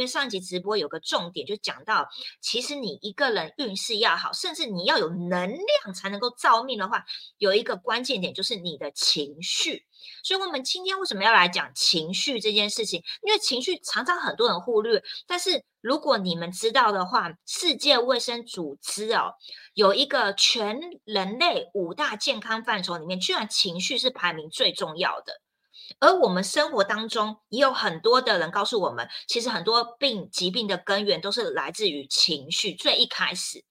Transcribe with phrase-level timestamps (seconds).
[0.00, 2.08] 因为上一集直播有个重点，就讲到，
[2.40, 7.04] 其实你一个人运势要好，甚至你要有能量才能够造命的话，
[7.36, 9.84] 有一个关键点就是你的情绪。
[10.24, 13.02] 所以，我们今天为什么要来讲情绪这件事情？
[13.22, 19.34] 因为情绪常常很多人忽略，但是如果你们知道的话，世界卫生组织哦，
[19.74, 25.42] 有一个全人类五大健康范畴里面，居然情绪是排名最重要的。
[25.98, 32.74] 而我们生活当中也有很多的人告诉我们，其实很多病疾病的根源都是来自于情绪。
[32.74, 33.64] 最一开始，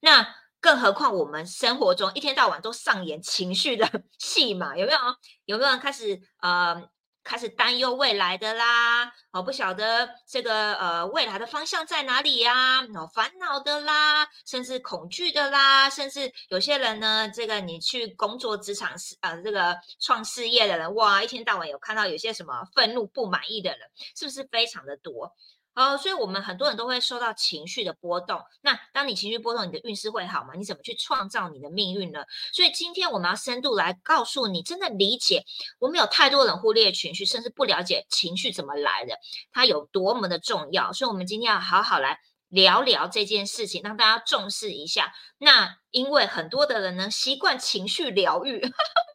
[0.00, 0.34] 那。
[0.62, 3.84] 更何况我们生活中一天到晚都上演情绪的
[4.16, 4.98] 戏嘛，有没有？
[5.44, 6.88] 有没有人开始呃
[7.24, 9.12] 开始担忧未来的啦？
[9.30, 12.82] 哦，不晓得这个呃未来的方向在哪里呀？
[12.94, 25.32] 哦，烦恼的啦，甚至恐惧的啦，甚至有些人呢，这个你去工作职场事呃这个创事业的人，哇，一天到晚有看到有些什么愤怒不满意的人，是不是非常的多？
[25.74, 28.42] 哦，所以我们很多人都会受到情绪的波动。
[28.60, 30.52] 那当你情绪波动，你的运势会好吗？
[30.54, 32.24] 你怎么去创造你的命运呢？
[32.52, 35.44] 所以今天我们要深度来告诉你，真的理解
[35.78, 39.16] 我们有太多人忽略情绪，甚至不了解情绪怎么来的，
[39.50, 40.92] 它有多么的重要。
[40.92, 45.14] 所以，我们今天要好好来聊聊这件事情，让大家重视一下。
[45.38, 48.60] 那因为很多的人呢，习惯情绪疗愈。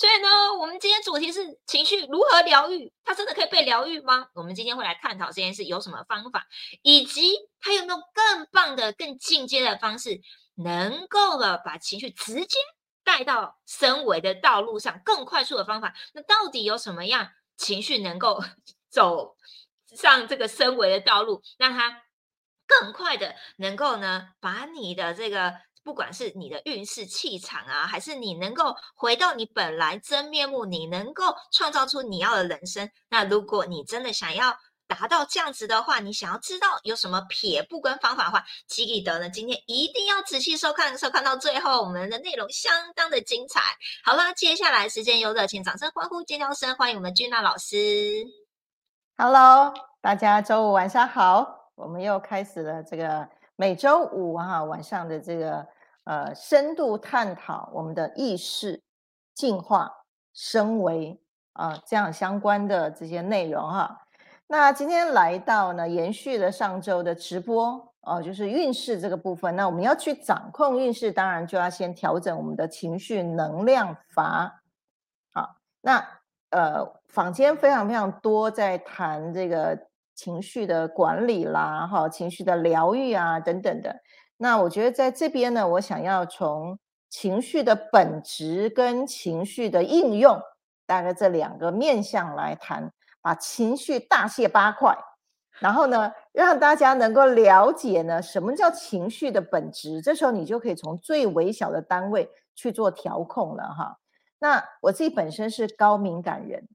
[0.00, 4.28] 所以呢，我们今天主题是情绪如何疗愈，它真的可以被疗愈吗？
[4.32, 6.46] 我们今天会来探讨这件事有什么方法，
[6.80, 10.22] 以及它有没有更棒的、更进阶的方式，
[10.54, 12.56] 能够了把情绪直接
[13.04, 15.94] 带到升维的道路上，更快速的方法。
[16.14, 17.28] 那到底有什么样
[17.58, 18.42] 情绪能够
[18.88, 19.36] 走
[19.94, 22.04] 上这个升维的道路，让它
[22.66, 25.60] 更快的能够呢，把你的这个。
[25.82, 32.88] 不管是你的运势气场啊，还是你能够回到你本来真面目，你能够创造出你要的人生。
[33.08, 34.54] 那如果你真的想要
[34.86, 43.60] 达到这样子的话，你想要知道有什么撇步跟方法的话，记得呢，今天一定要仔细收看，收看到最后，我们的内容相当的精彩。
[44.04, 48.26] 好了，接下来时间有热情掌声欢呼尖叫声，欢迎我们君娜老师。
[49.16, 49.72] Hello，
[50.02, 53.26] 大家周五晚上好，我们又开始了这个。
[53.56, 55.66] 每周五哈晚上的这个
[56.04, 58.82] 呃深度探讨我们的意识
[59.34, 59.90] 进化
[60.32, 61.20] 升维
[61.52, 64.06] 啊这样相关的这些内容哈。
[64.46, 69.54] 那今天来到呢，延续了上周的直播哦，就是运势这个部分。
[69.56, 74.62] 那我们要去掌控运势，当然就要先调整我们的情绪能量阀。
[75.32, 76.04] 好，那
[76.50, 79.78] 呃坊间非常非常多在谈这个。
[80.12, 84.02] 情绪的管理啦，哈，情绪的疗愈啊，等等的。
[84.42, 86.78] 那我觉得在这边呢，我想要从
[87.10, 90.40] 情绪的本质跟情绪的应用，
[90.86, 92.90] 大概这两个面向来谈，
[93.20, 94.96] 把情绪大卸八块，
[95.58, 100.00] 然后呢，让大家能够了解呢，什么叫情绪的本质。
[100.00, 103.98] 这时候你就可以从最微小的单位去做调控了，哈。
[104.38, 106.66] 那我自己本身是高敏感人。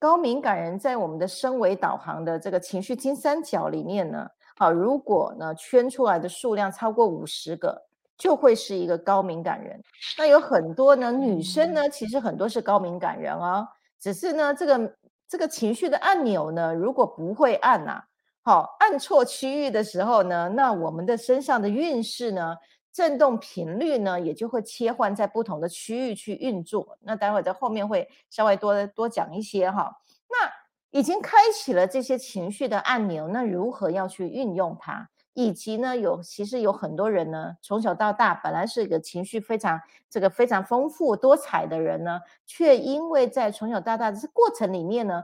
[0.00, 4.26] 高敏感人在我们的升维导航的这个情绪金三角里面呢，
[4.60, 7.82] 好，如果呢圈出来的数量超过五十个，
[8.18, 9.82] 就会是一个高敏感人。
[10.18, 13.66] 那有很多呢女生呢，其实很多是高敏感人哦，
[13.98, 14.94] 只是呢这个
[15.26, 18.02] 这个情绪的按钮呢，如果不会按呐，
[18.42, 22.54] 好按错区域的时候呢，那我们的身上的运势呢？
[22.92, 26.98] 振动频率呢，也就会切换在不同的区域去运作。
[27.02, 29.90] 那待会在后面会稍微多多讲一些哈。
[30.28, 30.50] 那
[30.90, 35.08] 已经开启了这些情绪的按钮，那如何要去运用它？
[35.34, 45.22] 以及呢，有其实有很多人呢，从小到大本来是一个情绪非常这个非常丰富多彩的人呢，却因为在从小到大的这过程里面呢，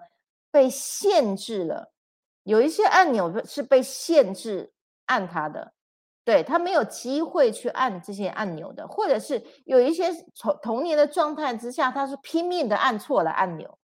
[0.50, 1.92] 被限制了。
[2.44, 4.72] 有一些按钮是被限制
[5.06, 5.72] 按它的。
[6.24, 13.78] 对他没有机会去按这些按钮的，或者是有一些从童年的状态之下，他是拼命的按错了按钮，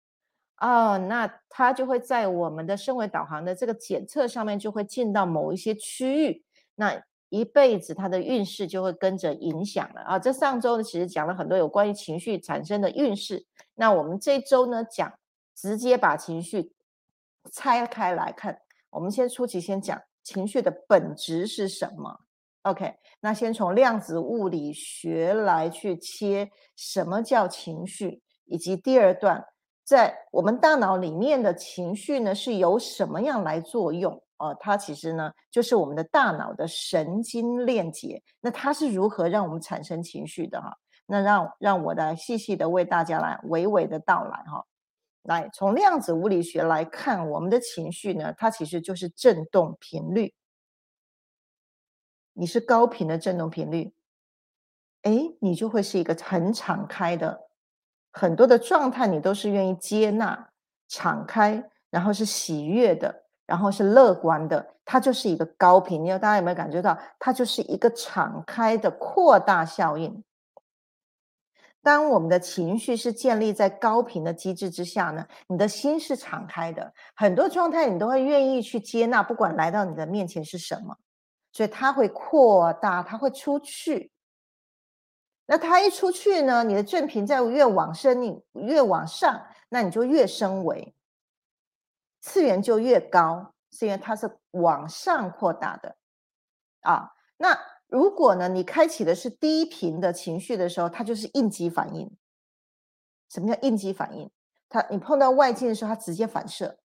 [0.62, 6.44] 哦，那它就会在我们的升维导航的这个检测上面就会进到某一些区域，
[6.76, 10.18] 那一辈子他的运势就会跟着影响了啊。
[10.20, 13.44] 这上周呢，其实讲了很多有关于情绪产生的运势，
[13.74, 15.12] 那我们这周呢讲
[15.56, 16.72] 直接把情绪
[17.50, 18.56] 拆开来看，
[18.90, 22.20] 我们先初期先讲情绪的本质是什么。
[22.62, 29.44] OK，那先从量子物理学来去切什么叫情绪，以及第二段
[29.92, 34.18] 在我们大脑里面的情绪呢是由什么样来作用？
[34.38, 38.22] 哦，它其实呢就是我们的大脑的神经链接。
[38.40, 40.58] 那它是如何让我们产生情绪的？
[40.62, 40.74] 哈，
[41.04, 44.64] 那让让我来细细的为大家来娓娓的道来哈。
[45.24, 50.32] 来从量子物理学来看，我们的情绪呢，它其实就是振动频率。
[52.32, 53.92] 你是高频的振动频率，
[55.02, 57.38] 哎，你就会是一个很敞开的，
[58.12, 60.48] 很多的状态你都是愿意接纳、
[60.88, 66.04] 敞开，然后是喜悦的，然后是乐观的，它就是一个高频。
[66.04, 70.22] 你大家有没有感觉到，它就是一个敞开的扩大效应？
[71.82, 80.96] 当我们的情绪是建立在高频的机制之下呢，你的心是敞开的，很多状态你都会愿意去接纳，不管来到你的面前是什么，
[81.52, 84.12] 所以它会扩大，它会出去。
[85.46, 90.94] 那它一出去呢，你的正频在越往深，你越往上，那你就越升维，
[92.20, 95.96] 次元就越高，是因为它是往上扩大的
[96.82, 97.12] 啊。
[97.36, 97.58] 那
[97.88, 102.16] 如果呢，你开启的是低频的情绪的时候，它就是应激反应。
[103.28, 104.30] 什么叫应激反应？
[104.68, 106.78] 它你碰到外境的时候，它直接反射，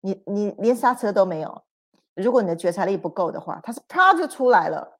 [0.00, 1.64] 你你连刹车都没有。
[2.14, 4.95] 如果你的觉察力不够的话，它是啪就出来了。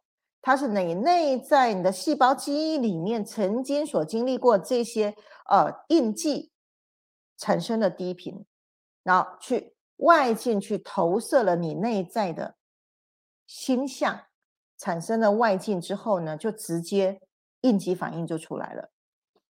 [0.47, 5.13] 它是你内在你的细胞基因里面曾经所经历过这些
[5.51, 6.53] 呃印记
[7.37, 8.47] 产生的低频，
[9.03, 12.55] 然后去外境去投射了你内在的
[13.45, 14.21] 心象。
[14.79, 17.21] 产生了外境之后呢，就直接
[17.63, 18.93] 应急反应就出来了。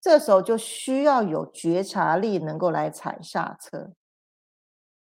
[0.00, 3.92] 这时候就需要有觉察力能够来踩刹车，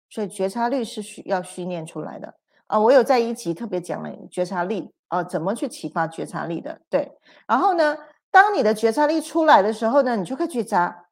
[0.10, 2.34] 所以觉察力是需要训练出来的
[2.66, 2.80] 啊。
[2.80, 6.82] 我有在一集特别讲了觉察力啊，怎么去启发觉察力的。
[6.90, 7.12] 对，
[7.46, 7.96] 然后呢，
[8.32, 11.10] 当你的觉察力出来的时候呢，你就可以觉察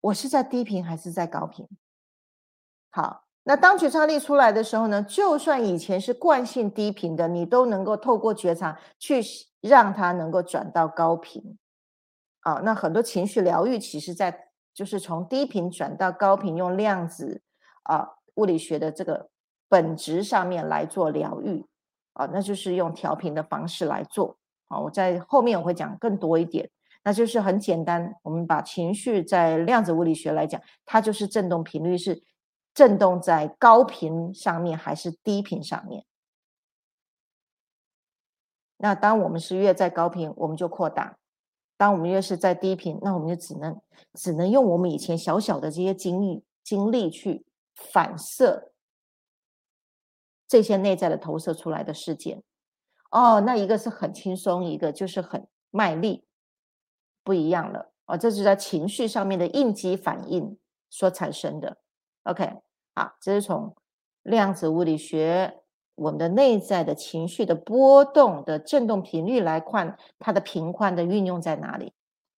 [0.00, 1.68] 我是在低频还是在高频。
[2.90, 3.22] 好。
[3.48, 9.22] 那当觉察力出来的时候呢，就算以前是惯性低频的，你都能够透过觉察去
[9.60, 11.56] 让它能够转到高频。
[12.40, 17.40] 啊，那很多情绪疗愈其实在就是从低频转到高频，用量子
[17.84, 19.28] 啊物理学的这个
[19.68, 21.64] 本质上面来做疗愈。
[22.16, 24.36] 啊，那就是用调频的方式来做。
[24.68, 26.68] 啊，我在后面我会讲更多一点。
[27.04, 32.22] 那就是很简单，我们把情绪在量子物理学来讲，它就是振动频率是。
[32.74, 36.04] 震动在高频上面还是低频上面？
[38.76, 41.16] 那当我们是越在高频，我们就扩大；
[41.78, 43.80] 当我们越是在低频，那我们就只能
[44.12, 47.46] 只能用我们以前小小的这些经历经历去
[47.76, 48.72] 反射
[50.48, 52.42] 这些内在的投射出来的事件。
[53.10, 56.24] 哦，那一个是很轻松，一个就是很卖力，
[57.22, 57.92] 不一样了。
[58.06, 60.58] 哦，这是在情绪上面的应激反应
[60.90, 61.76] 所产生的。
[62.24, 62.62] OK。
[62.98, 63.76] 好，这是从
[64.22, 65.60] 量子物理学
[65.96, 71.92] 我们的内在的情绪的波动的振动频率来看，它的频宽的运用在哪里？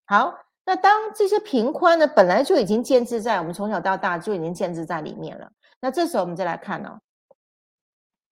[0.04, 0.34] 好，
[0.64, 5.48] 那当这些频宽呢，本来就已经建置在我们从小到大就已经建置在里面了。
[5.80, 6.98] 那这时候我们再来看呢，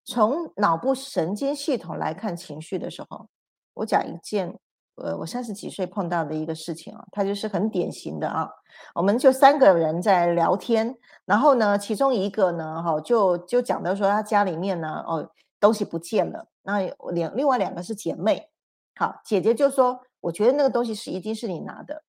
[0.06, 3.28] 从脑部神经系统来看情绪的时候，
[3.74, 4.58] 我讲一件。
[4.98, 8.48] 呃，我三十几岁碰到的一个事情啊，它就是很典型的啊。
[8.94, 15.30] 我们就三个人在聊天，然后呢，其中一个呢，哈，就就讲到说他家里面呢，哦，
[15.60, 16.48] 东西不见了。
[16.62, 16.80] 那
[17.12, 18.48] 两另外两个是姐妹，
[18.94, 22.02] 好，姐姐就说，我觉得那个东西是一定是你拿的，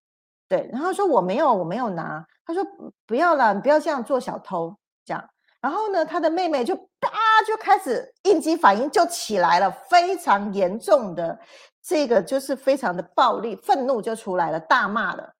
[0.48, 0.70] 对。
[0.72, 2.26] 然后说我没有，我没有拿。
[2.46, 2.66] 他说
[3.06, 4.74] 不要了，你不要这样做小偷，
[5.60, 7.10] 然后呢，他的妹妹就啪
[7.46, 11.40] 就开始应激反应就起来了，非常严重的。
[11.82, 15.36] 这个就是非常的暴力，愤怒就出来了，大骂了。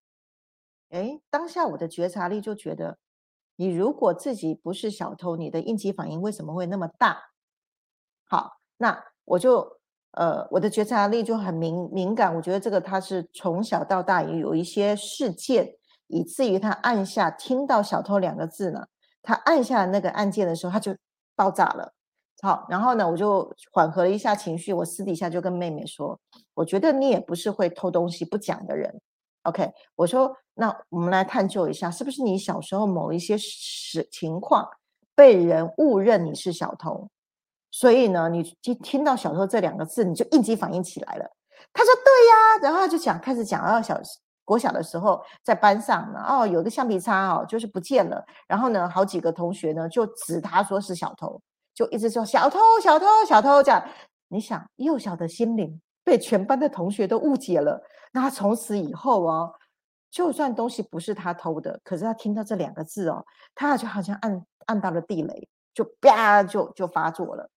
[0.90, 2.98] 哎，当下我的觉察力就觉得，
[3.56, 7.18] 你如果自己不是小偷，你的应激反应为什么会那么大？
[8.26, 9.78] 好，那我就
[10.12, 12.34] 呃，我的觉察力就很敏敏感。
[12.34, 15.76] 我觉得这个他是从小到大也有一些事件，
[16.06, 18.86] 以至于他按下听到“小偷”两个字呢，
[19.28, 20.96] 他按下那个按键的时候，他就
[21.36, 21.92] 爆炸了。
[22.40, 24.72] 好，然后呢，我就缓和了一下情绪。
[24.72, 26.18] 我私底下就跟妹妹说
[26.54, 28.98] ：“我觉得你也不是会偷东西不讲的人。
[29.42, 34.66] ”OK，我说：“那我们来探究一下，是不是你小时候某一些事情况
[35.14, 37.10] 被人误认你是小偷？
[37.70, 41.30] 所以呢，你听听到‘小偷’这两个字，你就应激反应起来了。”
[41.74, 44.00] 他说：“对呀。”然后他就讲，开始讲到小
[44.48, 48.24] 国小的时候，在班上呢，哦，有个橡皮擦哦，就是不见了。
[48.46, 51.38] 然后呢，好几个同学呢就指他说是小偷。
[51.74, 53.84] 就一直说小偷、小偷、小偷这样，
[54.28, 57.80] 你想幼小的心灵被全班的同学都误解了，
[58.12, 59.52] 那他从此以后哦，
[60.10, 63.24] 就算东西不是他偷的，可是他听到这两个字哦，
[63.54, 67.48] 他就好像按按到了地雷，就啪就就发作了。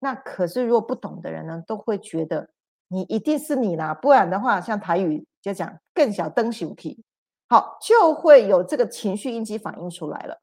[0.00, 2.50] 那可是如果不懂的人呢，都会觉得
[2.92, 7.04] 你一定是你啦，不然的话，像台语就讲更小灯小体，
[7.48, 10.40] 好，就会有这个情绪应激反应出来了。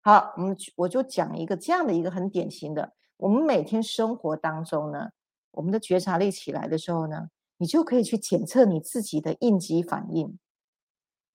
[0.00, 5.10] 好，我们我就讲一个这样的一个很典型的，我们每天生活当中呢，
[5.50, 7.28] 我们的觉察力起来的时候呢，
[7.58, 10.38] 你就可以去检测你自己的应激反应，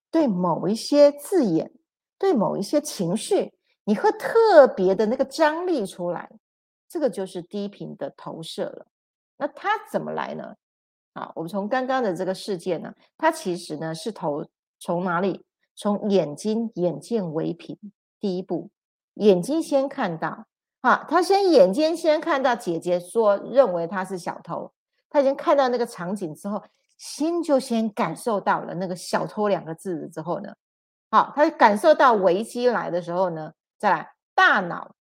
[0.10, 1.72] 对某一些字眼，
[2.18, 3.54] 对某一些情绪，
[3.84, 6.28] 你会特别的那个张力出来，
[6.90, 8.88] 这个就是低频的投射了。
[9.38, 10.56] 那它怎么来呢？
[11.14, 14.46] 啊，我们从刚刚的这个事件呢，它其实呢是投
[14.80, 15.46] 从哪里？
[15.78, 17.78] 从眼睛眼见为凭，
[18.20, 18.70] 第一步，
[19.16, 20.46] 眼睛先看到，
[20.80, 24.72] 啊，他先眼睛先看到姐姐说认为他是小偷，
[25.10, 26.64] 他已经看到那个场景之后，
[26.98, 30.56] 心就先感受到了那个小偷两个字之后呢，
[31.12, 34.96] 好，他感受到危机来的时候呢，再来大脑，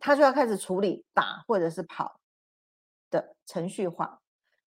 [0.00, 2.17] 他就要开始处理打或者是跑
[3.10, 4.20] 的程序化。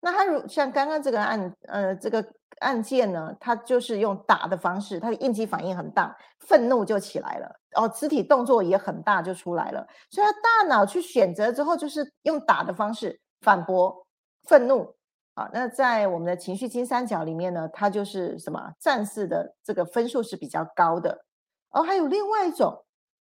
[0.02, 2.26] 那他如像刚刚这个案，呃，这个
[2.60, 14.08] 案件呢，他就是用打的方式，他的应激反应很大，愤怒就起来了，哦，肢体动作也很大就出来了，所以他大脑去选择之后，就是用打的方式反驳
[14.44, 14.96] 愤怒，
[15.34, 21.26] 啊，那在我们的情绪金三角里面呢，它就是什么战士的这个分数是比较高的，
[21.72, 22.86] 哦，还有另外一种，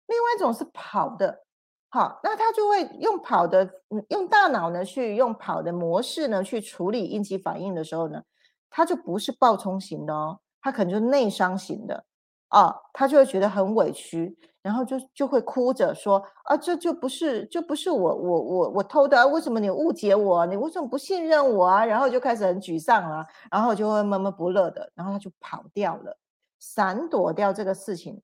[0.08, 1.46] 另外一种是跑的。
[1.90, 3.70] 好，那他就会用跑的，
[4.10, 8.22] 用大脑呢去用跑的模式呢去处理应激反应的时候呢，
[8.70, 12.04] 他就不是暴冲型的哦，他可能就内伤型的
[12.50, 20.46] 啊，他就会觉得很委屈，然后就就会哭着说啊，这就不是就不是我我我我偷的，为什么你误解我？
[20.46, 21.86] 你为什么不信任我啊？
[21.86, 26.18] 然后就开始很沮丧了，然后就会闷闷不乐的，然后他就跑掉了，
[26.60, 28.22] 闪躲掉这个事情，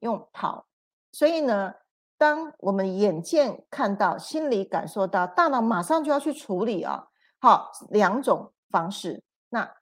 [0.00, 0.66] 用跑，
[1.12, 1.72] 所以呢。
[2.20, 7.08] 当我们眼见看到，心里感受到，大脑马上就要去处理啊。
[7.38, 9.22] 好，两种方式。
[9.48, 9.76] 那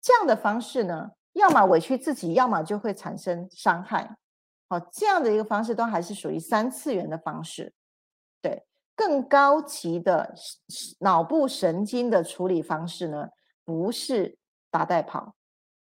[0.00, 4.16] 这样的方式呢，要么委屈自己，要么就会产生伤害。
[4.68, 7.72] 好，这样的一个方式都还是属于三次元的方式。
[8.42, 8.66] 对，
[8.96, 10.34] 更高级的
[10.98, 13.28] 脑部神经的处理方式呢，
[13.64, 14.36] 不是
[14.72, 15.36] 打带跑，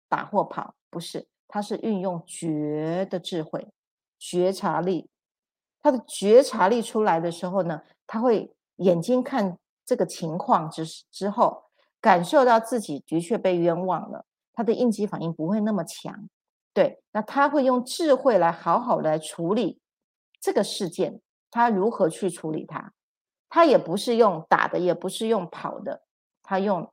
[0.06, 3.72] 打或跑，不是，它是运用觉的智慧、
[4.18, 5.08] 觉察力。
[5.84, 11.64] 他的觉察力出来的时候呢，他会眼睛看这个情况之之后，
[12.00, 14.24] 感受到自己的确被冤枉了，
[14.54, 16.26] 他的应激反应不会那么强。
[16.72, 19.78] 对，那他会用智慧来好好来处理
[20.40, 22.92] 这个事件，他如何去处理它？
[23.50, 26.00] 他也不是用打的，也不是用跑的，
[26.42, 26.90] 他用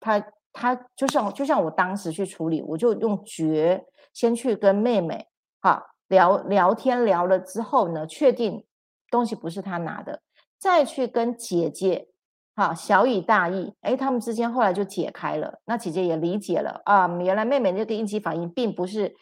[0.00, 3.84] 他他就像就像我当时去处理，我就用觉
[4.14, 5.28] 先去跟妹妹
[5.60, 5.94] 哈。
[6.08, 8.64] 聊聊天聊了之后呢，确定
[9.10, 10.20] 东西不是他拿的，
[10.58, 12.08] 再去跟姐姐，
[12.56, 15.60] 好小以大义，哎，他们之间后来就解开了。
[15.64, 19.14] 那姐姐也理解了啊，原来妹妹那个应激反应并不是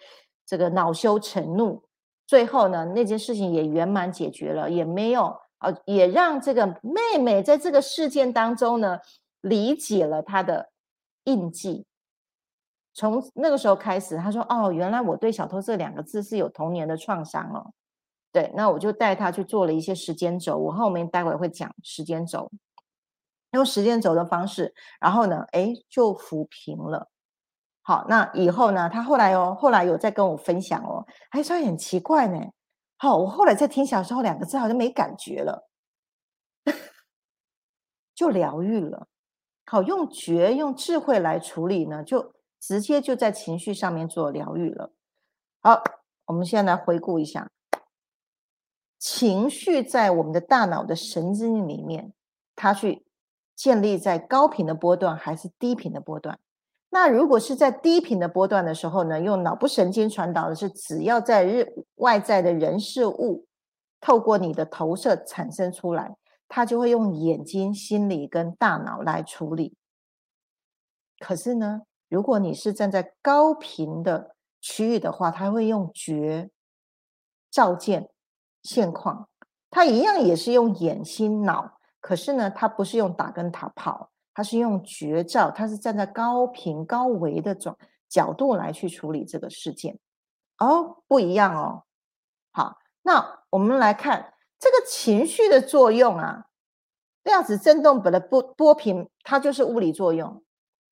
[0.46, 1.82] 这个恼羞成怒。
[2.26, 8.98] 最后呢，那件事情也圆满解决了，也没有啊，也让这个妹妹在这个事件当中呢，
[9.42, 10.70] 理解了她的
[11.24, 11.84] 印记。
[12.96, 17.74] 从那个时候开始，他说：“哦，原来我对小偷这两个字是有童年的创伤哦。”
[18.32, 22.50] 对，那我就带他去做了一些时间轴，我后面待会会讲时间轴，
[23.50, 27.10] 用时间轴的方式，然后呢，哎，就抚平了。
[27.82, 32.40] 好，那以后呢，他后来哦，后来有在跟我分享哦，还说很奇怪呢。
[32.96, 35.68] 好，我后来在听小时候两个字好像没感觉了，
[38.14, 39.06] 就疗愈了。
[39.66, 42.35] 好，用觉用智慧来处理呢，就。
[42.60, 44.92] 直接就在情绪上面做疗愈了。
[45.60, 45.82] 好，
[46.26, 47.50] 我们现在来回顾一下，
[48.98, 52.12] 情绪在我们的大脑的神经里面，
[52.54, 53.04] 它去
[53.54, 56.38] 建立在高频的波段还是低频的波段？
[56.90, 63.46] 那如果是在低频的波段的时候呢，用脑部神经传导的是，只要在日外在的人事物
[64.00, 66.16] 透过你的投射产生出来，
[66.48, 69.76] 它就会用眼睛、心理跟大脑来处理。
[71.18, 71.82] 可是呢？
[72.08, 76.50] 如果你是站在高频的区域的话，它会用觉
[77.50, 78.08] 照见
[78.62, 79.28] 现况，
[79.70, 87.76] 它一样也是用眼心脑，可是呢，它不是用打跟塔跑，它是用觉照，它是站在高频高维的角
[88.08, 89.98] 角度来去处理这个事件，
[90.58, 91.84] 哦，不一样哦。
[92.52, 96.46] 好，那我们来看这个情绪的作用啊，
[97.24, 100.42] 量子振动本的波波频，它就是物理作用。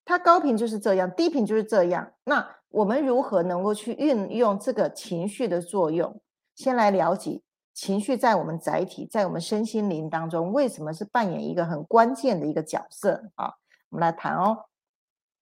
[0.04, 2.12] 它高频就是这样，低频就是这样。
[2.25, 6.20] 那我们如何能够去运用这个情绪的作用？
[6.54, 7.42] 先来了解
[7.73, 13.54] 情绪在我们载体，在我们身心灵当中，为什么是扮演一个很关键的一个角色啊？
[13.88, 14.66] 我们来谈哦。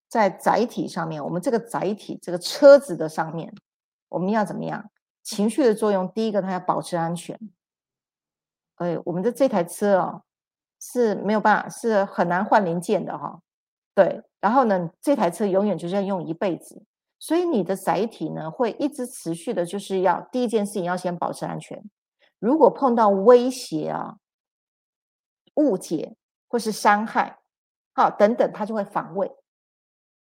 [0.09, 3.55] 在载体上面，我们这个载体这个车子的上面，
[4.11, 4.91] 我们要怎么样？
[5.23, 7.39] 情绪的作用，第一个它要保持安全。
[8.77, 10.23] 哎，我们的这台车哦
[10.81, 13.41] 是没有办法，是很难换零件的哈。
[13.95, 16.83] 对，然后呢，这台车永远就是要用一辈子，
[17.19, 21.83] 所以你的载体呢会一直持续的，就是要第一件事情要先保持安全。
[22.39, 24.17] 如果碰到威胁啊、
[25.55, 26.17] 误解
[26.49, 27.39] 或是伤害，
[27.95, 29.31] 好等等，它就会防卫。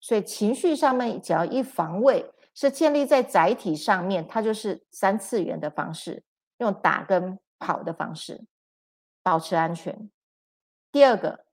[0.00, 6.22] 所以情绪上面只要一防卫，是建立在载体上面，它就是三次元的方式，
[6.58, 8.44] 用打跟跑的方式
[9.22, 10.08] 保持安全。
[10.92, 11.45] 第二个，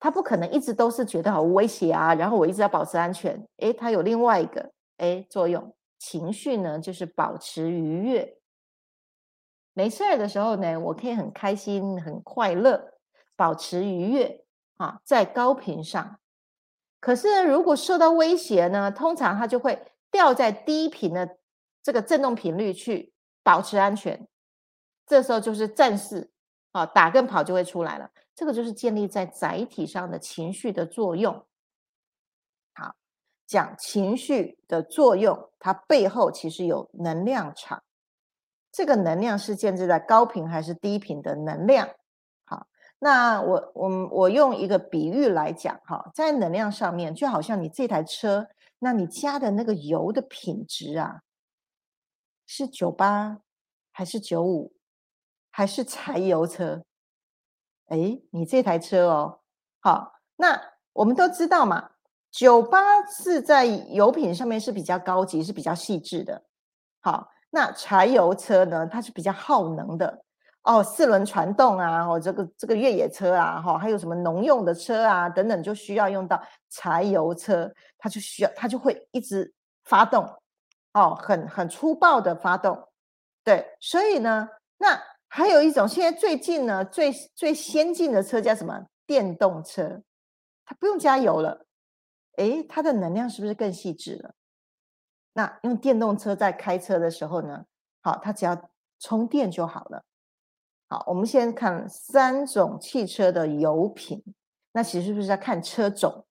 [0.00, 3.46] 它不可能一直都是觉得好威胁啊，然后我一直要保持安全。
[3.58, 8.38] 诶，它有另外一个诶作用，情绪呢就是保持愉悦。
[9.74, 12.94] 没事儿的时候呢，我可以很开心、很快乐，
[13.36, 14.42] 保持愉悦
[14.78, 16.18] 啊，在高频上。
[16.98, 21.36] 可是如果受到威胁呢，通常它就会掉在低频的
[21.82, 24.26] 这个振动频率去保持安全。
[25.06, 26.30] 这时候就是战士
[26.72, 28.10] 啊，打跟跑就会出来了。
[28.40, 31.46] 这个就是建立在载体上的情绪的作用。
[32.72, 32.94] 好，
[33.46, 37.82] 讲情绪的作用，它背后其实有能量场。
[38.72, 41.86] 这个能量是建立在高频还是低频的能量？
[42.46, 42.66] 好，
[42.98, 51.20] 那我我我用一个比喻来讲哈，在能量上面，就好像你这台车，那你加的那个油的品质啊，
[52.46, 53.42] 是九八
[53.92, 54.72] 还是九五，
[55.50, 56.82] 还是柴油车？
[57.90, 59.40] 哎，你这台车哦，
[59.78, 60.60] 好，那
[60.92, 61.90] 我们都知道嘛，
[62.32, 66.42] 九八是在油品上面是比较高级，是比较细致的，
[67.00, 67.30] 好。
[67.52, 68.86] 那柴油车呢？
[68.86, 70.22] 它是比较耗能的
[70.62, 77.68] 哦，四轮传动啊，哦这个这个越野车啊，哈，还有什么农用的车啊等等，就需要用到柴油车，
[77.98, 80.24] 它就需要它就会一直发动
[80.92, 82.86] 哦，很很粗暴的发动，
[83.42, 88.86] 对，所以呢，那还有一种现在最近呢最最先进的车叫什么？
[89.06, 90.02] 电动车，
[90.64, 91.66] 它不用加油了，
[92.36, 94.34] 诶，它的能量是不是更细致了？
[95.32, 97.64] 那用电动车在开车的时候呢，
[98.02, 100.04] 好，它只要充电就好了。
[100.88, 104.22] 好，我们先看三种汽车的油品。
[104.72, 106.24] 那其实是不是要看车种？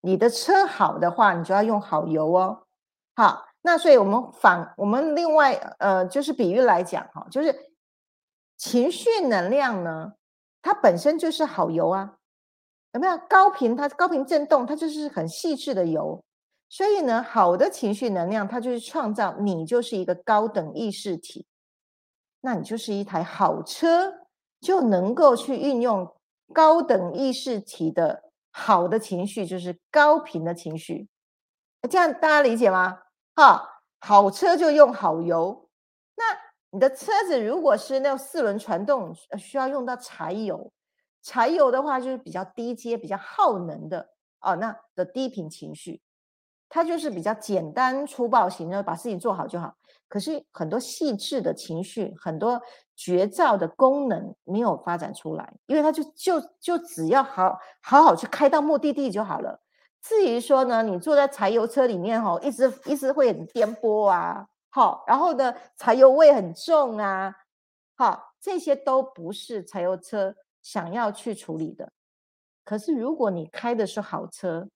[0.00, 2.66] 你的车好的话，你就要用好油哦。
[3.14, 7.69] 好，那所以我们反我们另外呃，就是比喻来讲哈，就是
[8.60, 10.12] 情绪能量呢，
[10.60, 12.18] 它本身就是好油啊，
[12.92, 13.74] 有没有高频？
[13.74, 16.22] 它高频振动，它就是很细致的油。
[16.68, 21.46] 所以呢，好的情绪能量，它就是创造你就是一个高等意识体，
[22.42, 24.26] 那你就是一台好车，
[24.60, 26.14] 就能够去运用
[26.52, 31.08] 高等意识体的好的情绪，就是高频的情绪。
[31.88, 32.98] 这样大家理解吗？
[33.34, 35.69] 哈，好车就用好油。
[36.70, 40.72] 你的车子如果是那种四轮传动，需要用到柴油，
[41.22, 44.08] 柴油的话就是比较低阶、比较耗能的
[44.40, 46.00] 哦，那的低频情绪。
[46.72, 49.74] 它就是比较简单粗暴型的，把事情做好就好。
[50.06, 52.62] 可是很多细致的情绪，很多
[52.94, 59.60] 绝招的功能没有发展出来，因为它就就就只要好好好去开到目的地就好了。
[60.00, 67.34] 至于说呢，你坐在柴油车里面哈，一直一直会很颠簸啊，好，然后呢，柴油味很重啊，
[67.96, 71.92] 好，这些都不是柴油车想要去处理的。
[72.64, 74.68] 可是如果你开的是好车，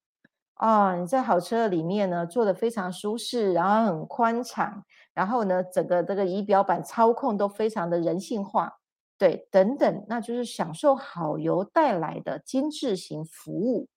[0.54, 8.72] 啊，你在好车里面呢，坐的非常舒适，然后很宽敞，然后呢，整个这个仪表板操控都非常的人性化，
[9.16, 13.88] 对，等等，那就是享受好油带来的精致型服务。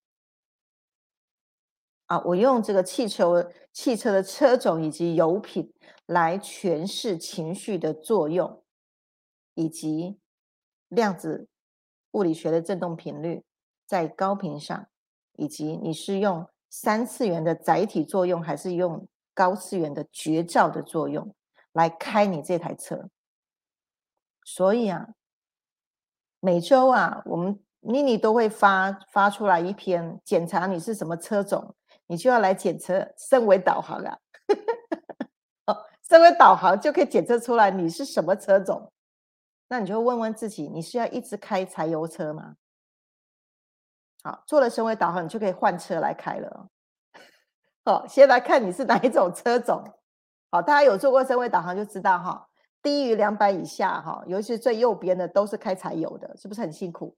[2.08, 5.74] 啊，我用这个汽车汽车的车种以及油品
[6.06, 8.62] 来诠释情绪的作用，
[9.54, 10.20] 以及
[10.90, 11.48] 量子
[12.12, 13.44] 物理学的振动频率
[13.86, 14.88] 在高频上。
[15.40, 21.32] 以及你是用三次元的载体作用，还是用高次元的绝招的作用
[21.74, 23.08] 来开你这台车？
[24.44, 25.10] 所以啊，
[26.40, 31.76] 每周啊，我们妮妮都会发发出来一篇检查你是什么车种，
[32.08, 34.18] 你就要来检测身为导航啊。
[35.68, 38.92] 哦，身为导航就可以检测出来你是什么车种。
[39.68, 42.56] 那你就问问自己，你是要一直开柴油车吗？
[44.24, 46.70] 好，做了升维导航，你就可以换车来开了。
[47.84, 49.84] 好，先来看你是哪一种车种。
[50.50, 52.48] 好，大家有做过升维导航就知道哈，
[52.82, 57.18] 低于两百以下哈，尤其是最右边的都是开柴油的，是不是很辛苦？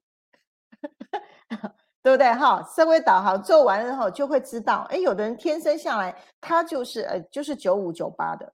[2.02, 2.32] 对不对？
[2.32, 8.50] 哈，思维导航做完了后就会知道，哎，有的人天生下来他就是呃就是九五九八的，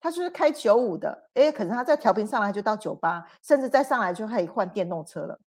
[0.00, 5.38] 他就是开九五的，哎，可能他在调频上来就到九八，甚至再上来就可以换电动车了。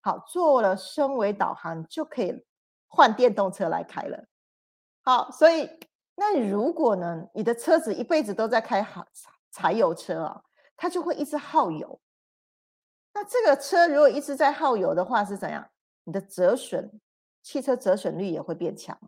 [0.00, 2.44] 好，做了升维导航就可以
[2.86, 4.24] 换电动车来开了。
[5.04, 5.68] 好，所以
[6.14, 9.04] 那如果呢，你的车子一辈子都在开好
[9.50, 10.42] 柴油车啊，
[10.76, 12.00] 它就会一直耗油。
[13.12, 15.68] 那这个车如果一直在耗油的话是怎样？
[16.04, 17.00] 你的折损，
[17.42, 18.98] 汽车折损率也会变强。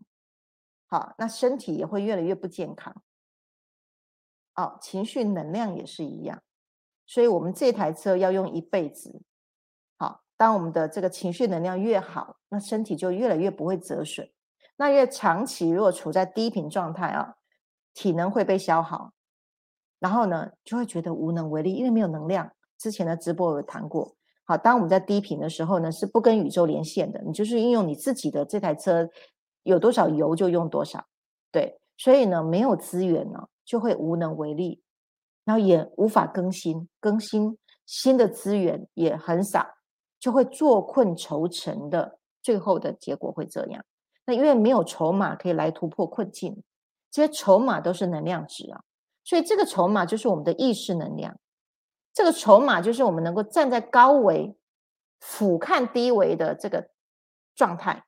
[0.86, 3.02] 好，那身体也会越来越不健康。
[4.54, 6.42] 哦，情绪能量也是一样。
[7.06, 9.22] 所以我们这台车要用一辈子。
[9.96, 14.30] 好当我们的这个情绪能量越好，那身体就越来越不会折损。
[14.76, 17.34] 那越长期如果处在低频状态啊，
[17.92, 19.12] 体能会被消耗，
[19.98, 22.52] 然后呢就会觉得无能为力，因为没有能量。
[22.76, 24.16] 之前的直播有谈过。
[24.44, 29.08] 好，当我们在低频的时候呢，是不跟宇宙连线的，你就是运用你自己的这台车
[29.62, 31.04] 有多少油就用多少。
[31.50, 34.82] 对，所以呢没有资源呢就会无能为力，
[35.44, 39.66] 然后也无法更新，更新新的资源也很少。
[40.20, 43.84] 就会坐困愁城的，最后的结果会这样。
[44.24, 46.62] 那因为没有筹码可以来突破困境，
[47.10, 48.80] 这些筹码都是能量值啊，
[49.22, 51.36] 所以这个筹码就是我们的意识能量。
[52.14, 54.56] 这个筹码就是我们能够站在高维
[55.20, 56.88] 俯瞰低维的这个
[57.54, 58.04] 状态，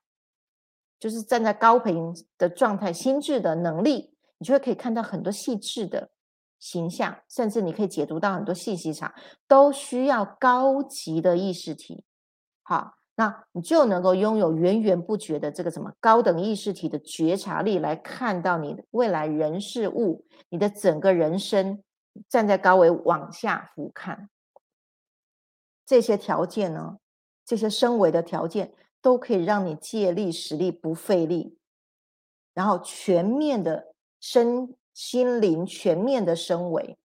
[0.99, 6.09] 就是站在高频的状态，心智的能力，你就会可以看到很多细致的。
[6.59, 9.13] 形象，甚至你可以解读到很多信息场，
[9.47, 12.03] 都需要高级的意识体。
[12.63, 21.83] 好，那你就能够拥有源源不绝的这个什么高等意识体的觉察力，来看到你未来人事物，你的整个人生，
[22.29, 24.29] 站在高维往下俯瞰，
[25.85, 26.99] 这些条件呢，
[27.45, 31.59] 这些升维的条件，都可以让你借力使力不费力，
[32.55, 34.75] 然后全面的升。
[34.97, 36.97] 心灵全面的升维，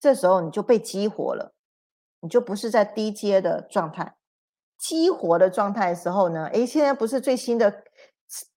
[0.00, 1.54] 这时候你就被激活了，
[2.18, 4.16] 你就不是在低阶的状态。
[4.76, 7.84] 激活的状态的时候呢，诶，现在不是最新的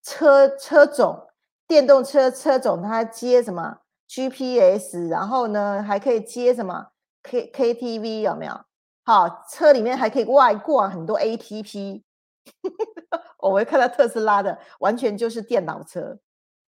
[0.02, 1.28] 车车种，
[1.68, 3.81] 电动车车种它接什么
[4.14, 6.92] GPS，然后呢还可以接什么
[7.24, 8.66] K KTV 有没有？
[9.04, 12.04] 好，车里面还可以外挂很多 APP。
[13.40, 16.20] 我会看到特斯拉的完全就是电脑车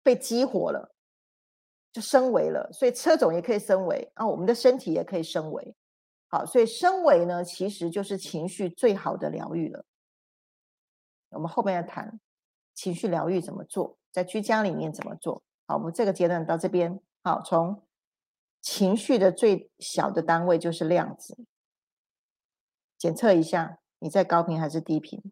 [0.03, 0.95] 被激活了。
[1.93, 5.75] 就升维了，所以车种也可以升维啊，我们的身体也可以升维。
[6.29, 9.85] 好，所以升维呢，其实就是情绪最好的疗愈了。
[11.31, 12.19] 我们后面要谈
[12.73, 15.43] 情绪疗愈怎么做，在居家里面怎么做。
[15.67, 16.99] 好，我们这个阶段到这边。
[17.23, 17.83] 好，从
[18.61, 21.39] 情绪的最小的单位就是量子，
[22.99, 25.23] 检测一下你在高频还是低频，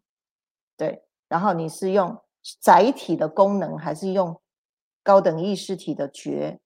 [0.75, 2.21] 对，然后你是用
[2.59, 4.41] 载体的功能还是用？
[5.03, 6.59] 高等意识体的觉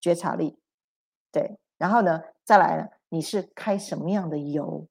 [0.00, 0.58] 觉察力，
[1.30, 4.88] 对，然后呢，再来呢，你是开什么样的油？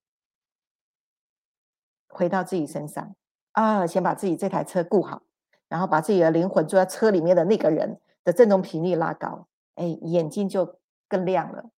[2.08, 3.16] 回到自己身上
[3.54, 5.24] 啊，先把自己这台车顾好，
[5.68, 11.70] 然后把自己的灵魂坐在车里面的那个人的振动频率拉高，哎，眼睛就更亮了，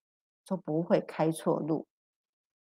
[0.44, 1.86] 就不会开错路。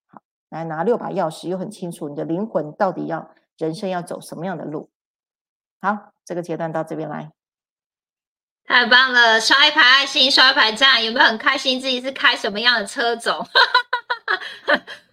[0.06, 4.91] 好，来拿六把钥匙，又很清楚你的灵魂到底要人生要走什么样的路。
[5.82, 7.32] 好，这个阶段到这边来。
[8.65, 9.39] 太棒了！
[9.39, 11.80] 刷一排爱心，刷一排赞，有没有很开心？
[11.80, 13.45] 自己是开什么样的车走？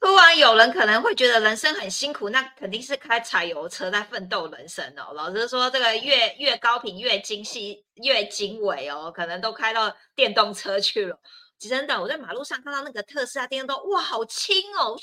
[0.00, 5.12] 突然有人可能会觉得人生很辛苦，那肯定是开柴油车在奋斗人生哦。
[5.14, 11.20] 老实说，这个越越高频越精细越精微哦，可能都开到电动车去了。
[11.58, 14.96] 真的，我在马路上看到那个特斯拉电动，哇，好轻哦，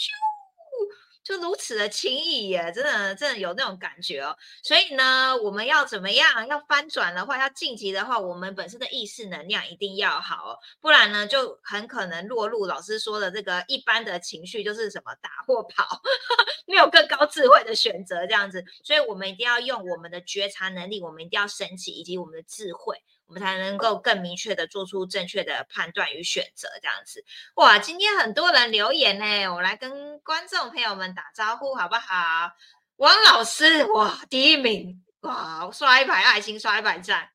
[1.27, 4.33] 就如此的轻易耶，真的真的有那种感觉哦。
[4.63, 6.47] 所以呢，我们要怎么样？
[6.47, 16.01] 要翻转的话，要晋级的话，我们本身的意识能量一定要好，不然呢，就很可能落入老师说的这个一般的情绪，就是什么打或跑，
[16.65, 18.63] 没有更高智慧的选择这样子。
[18.81, 23.03] 所以我们一定要用我们的觉察能力，我们一定要升级，以及我们的智慧。
[23.27, 27.23] 我们才能够更明确的做出正确的判断与选择，这样子。
[27.55, 32.51] 哇，今天很多人留言呢，我来跟观众朋友们打招呼好不好？
[32.95, 37.29] 王老师，哇，第一名，哇，刷一排爱心，刷一排赞。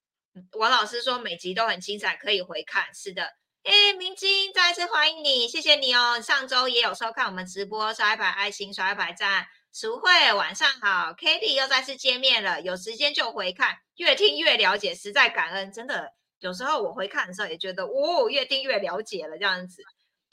[0.52, 2.86] 王老师说每集都很精彩，可以回看。
[2.94, 3.22] 是的，
[3.62, 6.18] 哎，明晶，再次欢迎你，谢谢你哦。
[6.22, 9.46] 上周也有收看我们直播，刷一排爱心，刷一排赞。
[9.74, 19.80] 淑慧，晚上好，Kitty 又再次见面了，有时间就回看，越听越了解，实在感恩，真的，有时候我回看的时候也觉得，哦，越听越了解了这样子。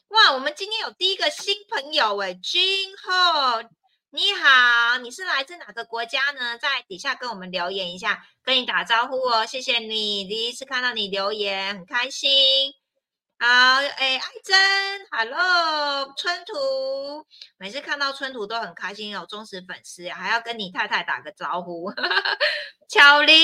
[0.08, 2.62] 哇，我们今天有第一个新朋友哎，君
[2.98, 3.62] 浩
[4.10, 6.58] 你好，你是来自哪个国家呢？
[6.58, 12.74] 在底下跟我们留言一下，跟你打招呼哦，谢谢你，第一次看到你留言，很开心。
[13.42, 14.58] 好，哎，爱珍
[15.12, 17.26] ，Hello，春图，
[17.58, 21.90] 每次看到春图都很开心，有忠实粉丝，还要跟你太太打个招呼。
[22.90, 23.38] 巧玲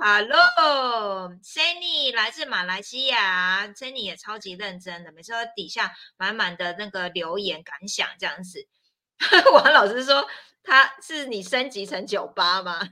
[0.00, 8.68] ，Hello，Sunny，来自马来西亚，Sunny 也超级认真的，每次都底下满满的那个留言感想这样子。
[9.52, 10.28] 王老师说，
[10.62, 12.78] 他是你升级成酒吧吗？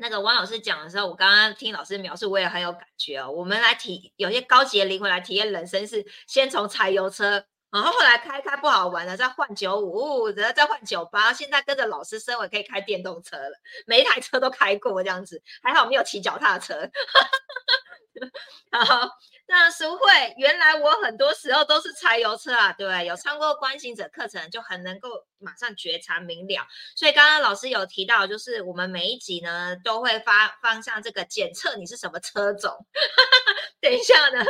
[0.00, 3.28] 那个王老师讲的时候，我刚刚听老师描述，我也很有感觉哦。
[3.28, 16.88] 我们来体有些高级的灵魂来体验人生，是先从柴油车，然后后来开开不好玩了，再换九五，然后再换九八，现在跟着老师升为可以开电动车了，每一台车都开过这样子，还好没有骑脚踏车。
[18.70, 19.08] 好。
[19.50, 20.02] 那苏慧，
[20.36, 26.66] 原来我很多时候都是柴油车啊，对有上过观行者课程，就很能够马上觉察明了。
[26.94, 32.70] 所以刚刚老师有提到，就是我们每一集呢都会发方向这个检测你是什么车种。
[33.80, 34.44] 等一下呢，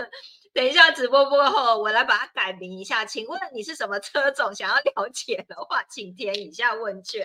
[0.58, 3.04] 等一下直播过后，我来把它改名一下。
[3.04, 4.52] 请问你是什么车种？
[4.52, 7.24] 想要了解的话，请填以下问卷。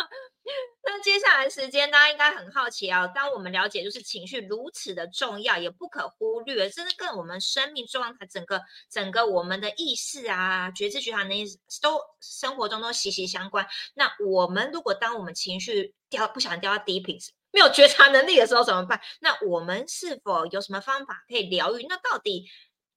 [0.82, 3.06] 那接下来时间，大家应该很好奇啊。
[3.08, 11.44] 当我们了解，就是情绪如此的重要，也不可忽略，甚至跟我们生命状态、整个整个我们的意识啊、觉知觉察能力
[11.82, 13.66] 都生活中都息息相关。
[13.92, 17.18] 那我们如果当我们情绪掉不想掉到低频，
[17.52, 19.00] 没有觉察能力的时候怎么办？
[19.20, 21.86] 那我们是否有什么方法可以疗愈？
[21.88, 22.46] 那到底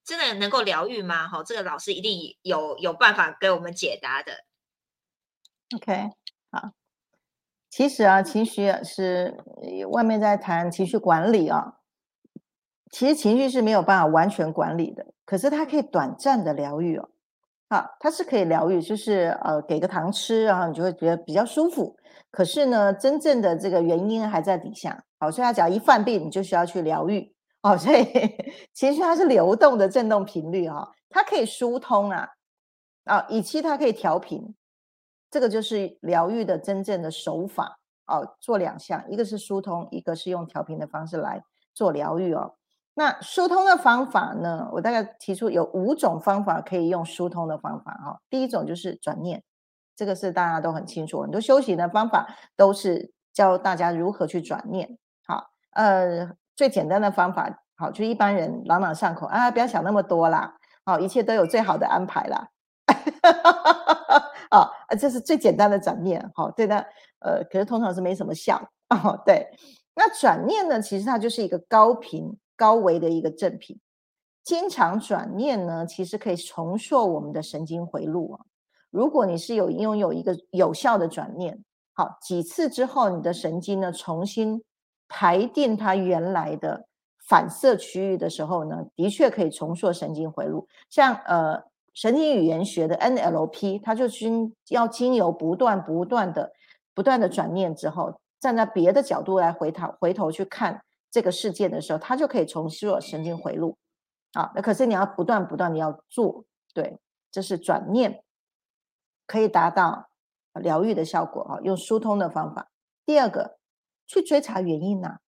[0.04, 1.28] 真的能够疗愈吗？
[1.28, 4.46] 哈，这个老师一定有有办法给我们解答的。
[5.76, 6.10] OK，
[6.52, 6.72] 好。
[7.70, 9.38] 其实啊，情绪是
[9.90, 11.76] 外面在谈情绪管理啊。
[12.92, 17.10] 其实情绪是没有办法完全管理的，可是它可以短暂的疗愈哦。
[17.70, 21.99] 好，它是可以疗愈，就是呃给个糖吃，然后你就会觉得比较舒服。
[22.32, 25.04] 可是呢，真正的这个原因还在底下。
[25.20, 27.34] 好，所以它只要一犯病，你就需要去疗愈。
[27.62, 28.06] 哦，所以
[28.74, 32.30] 情绪它是流动的振动频率哈，它可以疏通啊，
[33.06, 34.56] 啊，以期它可以调频。
[35.30, 42.56] 这个就是疗愈的真正的手法哦，做两项，一个是疏通，一个是用调频的方式来做疗愈哦。
[42.96, 48.20] 那疏通的方法呢，我大概提出有五种方法可以用疏通的方法哈。
[48.30, 49.44] 第一种就是转念，
[50.00, 54.98] 这个是大家都很清楚，很多修行的方法都是教大家如何去转念。
[55.28, 62.48] 好，呃，最简单的方法，好，就一般人朗朗上口啊，不要想那么多啦，好，一切都有最好的安排啦。
[64.52, 66.78] 啊，这是最简单的转念，好，对的，
[67.20, 68.56] 呃，可是通常是没什么效，
[68.88, 69.50] 哦，对，
[69.96, 73.78] 那转念呢，其实它就是一个高频、高维的一个正频，
[74.46, 78.46] 经常转念呢，其实可以重塑我们的神经回路啊。
[78.90, 84.64] 如果你是有拥有一个有效的转念，好，几次之后，你的神经呢重新
[85.08, 86.86] 排定它原来的
[87.28, 91.64] 反射区域的时候呢，的确可以重塑神经回路，像呃。
[91.96, 96.54] 神经语言学的 NLP，它就经要经由不断不断的
[96.94, 103.76] 不断的转念之后，站在别的角度来回头回头去看这个世界的时候，它就可以重塑神经回路
[104.32, 104.50] 啊。
[104.56, 106.98] 那可是你要不断不断的要做，对，
[107.32, 108.24] 这是转念
[109.30, 110.10] 可以达到
[110.54, 111.60] 疗愈的效果啊。
[111.62, 112.72] 用疏通的方法。
[113.06, 113.60] 第二个，
[114.08, 115.20] 去追查原因呐。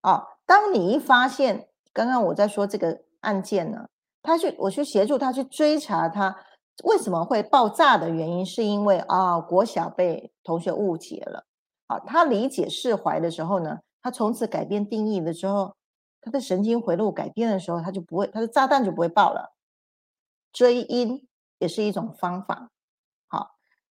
[0.00, 3.86] 啊，当你一发现，刚刚我在说这个案件呢。
[4.22, 6.36] 他去，我去协助他去追查他
[6.84, 11.44] 为什么会爆炸的原因，是因为啊，国小被同学误解了。
[11.86, 15.74] 啊，他理解释怀的时候呢，他从此改变定义的时候，
[16.20, 19.54] 他的神经回路改变的时候，他就不会，他的炸弹就不会爆了。
[20.52, 21.26] 追因
[21.58, 22.70] 也是一种方法。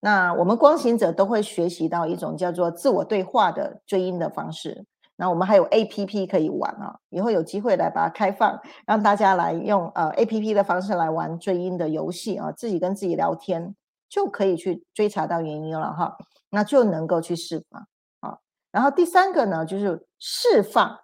[0.01, 4.85] 那我们光行者都会学习到一种叫做自我对话的追音的方式。
[5.17, 8.57] 那我们还有 A P P 可以玩啊，以后有机会来把它开放，
[8.87, 13.75] 让大家来用呃 A P P 的方式来玩追音的游戏啊，自己跟自己聊天
[14.09, 16.17] 就可以去追查到原因了哈，
[16.51, 17.85] 那就能够去释放
[18.21, 18.39] 啊。
[18.71, 20.97] 然后第三个呢，就是释放，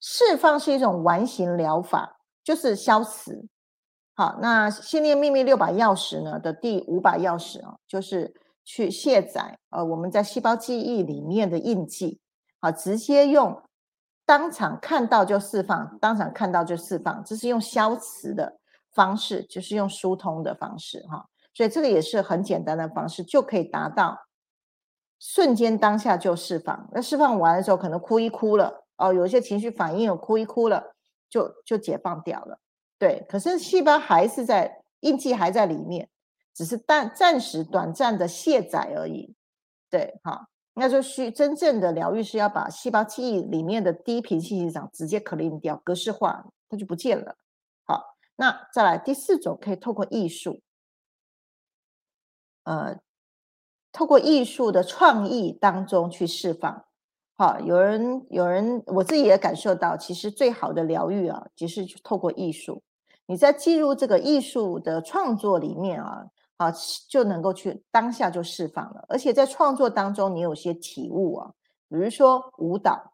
[0.00, 3.44] 释放是一种完形疗法，就是消磁。
[4.14, 12.20] 好，那信念秘密六把钥匙呢的第五把钥匙啊，就是去卸载呃我们在细胞记忆里面的印记。
[12.60, 13.62] 好，直接用
[14.24, 18.58] 当场看到就释放，当场看到就释放，这是用消磁的
[18.92, 21.26] 方式，就是用疏通的方式哈。
[21.54, 24.18] 所以这个也是很简单的方式，就可以达到
[25.18, 26.88] 瞬间当下就释放。
[26.92, 30.94] 那释放完的时候，可能哭一哭了哦，有一些情绪反应，有哭一哭了，
[31.28, 32.58] 就就解放掉了。
[33.02, 36.08] 对，可是细胞还是在印记还在里面，
[36.54, 39.34] 只是暂暂时短暂的卸载而已。
[39.90, 47.34] 对，好，那就需真正的疗愈是要把细胞记忆里面的低频信息场直接 clean 掉，格式化，它就不见了。
[47.82, 50.60] 好，那再来第四种，可以透过艺术，
[52.62, 53.00] 呃，
[53.90, 56.84] 透过艺术的创意当中去释放。
[57.34, 62.80] 好，有人有人，我自己也感受到，其实最好的疗愈啊，其实透过艺术。
[63.26, 66.72] 你在进入这个艺术的创作里面啊，啊，
[67.08, 69.04] 就能够去当下就释放了。
[69.08, 71.50] 而且在创作当中，你有些体悟啊，
[71.88, 73.12] 比如说舞蹈、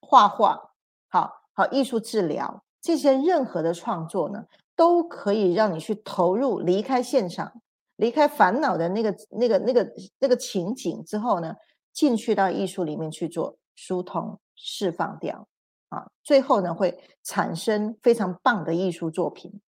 [0.00, 0.60] 画画，
[1.08, 7.52] 好好艺术治疗这些任何的创作呢，都可以让你去投入，离开现场，
[7.96, 11.54] 离开烦恼的那个那个那个那个情景之后呢。
[11.94, 15.46] 进去到艺术里面去做疏通释放掉
[15.92, 19.60] 啊，最后呢会产生非常棒的艺术作品，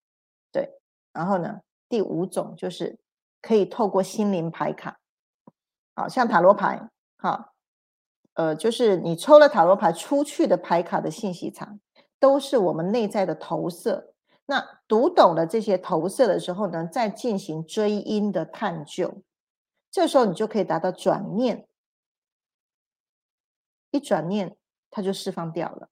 [0.51, 0.67] 对。
[1.13, 2.97] 然后呢，第五种就是
[3.43, 4.99] 可以透过心灵牌卡，
[5.93, 7.53] 好像塔罗牌，好，
[8.33, 11.79] 呃，就是你抽了塔罗牌出去的牌卡的信息场，
[12.19, 14.13] 都是我们内在的投射。
[14.47, 19.21] 那读懂了这些投射的时候呢，再进行追因的探究，
[19.91, 21.67] 这时候你就可以达到转念。
[23.91, 24.57] 一转念，
[24.89, 25.87] 它就释放掉了。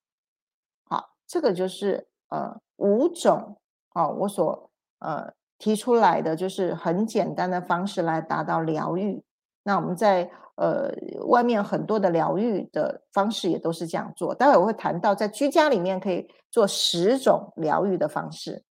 [1.34, 3.58] 这个就是呃五种
[3.96, 4.70] 哦，我所
[5.00, 9.24] 呃提出来的就是很简单的方式来达到疗愈。
[9.64, 10.92] 那我们在呃
[11.26, 14.36] 外面很多的疗愈的方式也都是这样做。
[14.36, 18.64] 待会我会谈到在居家里面可以做十种疗愈的方式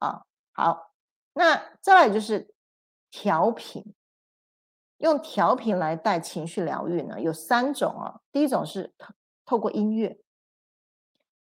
[0.00, 0.22] 啊。
[0.52, 0.90] 好，
[1.34, 2.52] 那再来就是
[3.12, 3.94] 调频。
[4.96, 8.18] 用调频来带情绪疗愈呢，有三种啊。
[8.32, 10.18] 第一种是透透过音乐，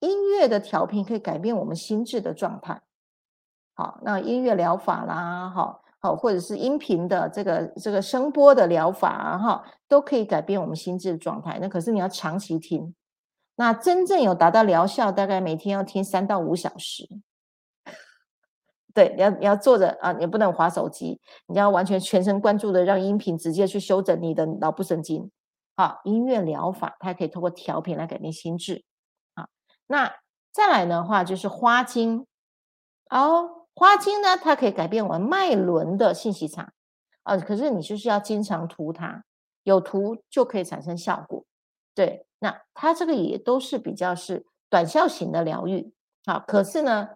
[0.03, 2.81] 音乐的调频可以改变我们心智的状态。
[3.73, 11.57] 好，那音乐疗法啦，好好或者是音频的这个这个声波的疗法啊哈，都可以改变我们心智的状态。
[11.61, 12.93] 那可是你要长期听，
[13.55, 17.07] 那真正有达到疗效，大概每天要听三到五小时。
[18.93, 25.31] 对，你要你要坐着啊，你不能划手机，你要完全全神贯注的让音频直接去修整你的脑部神经。
[25.77, 28.83] 好，音乐疗法它可以通过调频来改变心智。
[29.93, 30.11] 那
[30.51, 32.25] 再来的话就是花精
[33.11, 36.73] 哦，花精呢它可以改变我们脉轮的信息场
[37.21, 39.23] 啊，可是你就是要经常涂它，
[39.61, 41.45] 有涂就可以产生效果。
[41.93, 45.93] 对，那它这个也都是比较是短效型的疗愈。
[46.25, 47.09] 好，可是呢。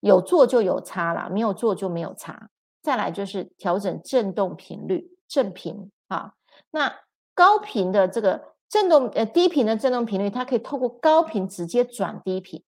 [0.00, 2.50] 有做就有差啦，没有做就没有差。
[2.80, 6.34] 再来就是调整振动频率，振频啊。
[6.70, 7.00] 那
[7.34, 12.62] 高频的这个振动，呃，低频的振动频率，它可以透过高频直接转低频。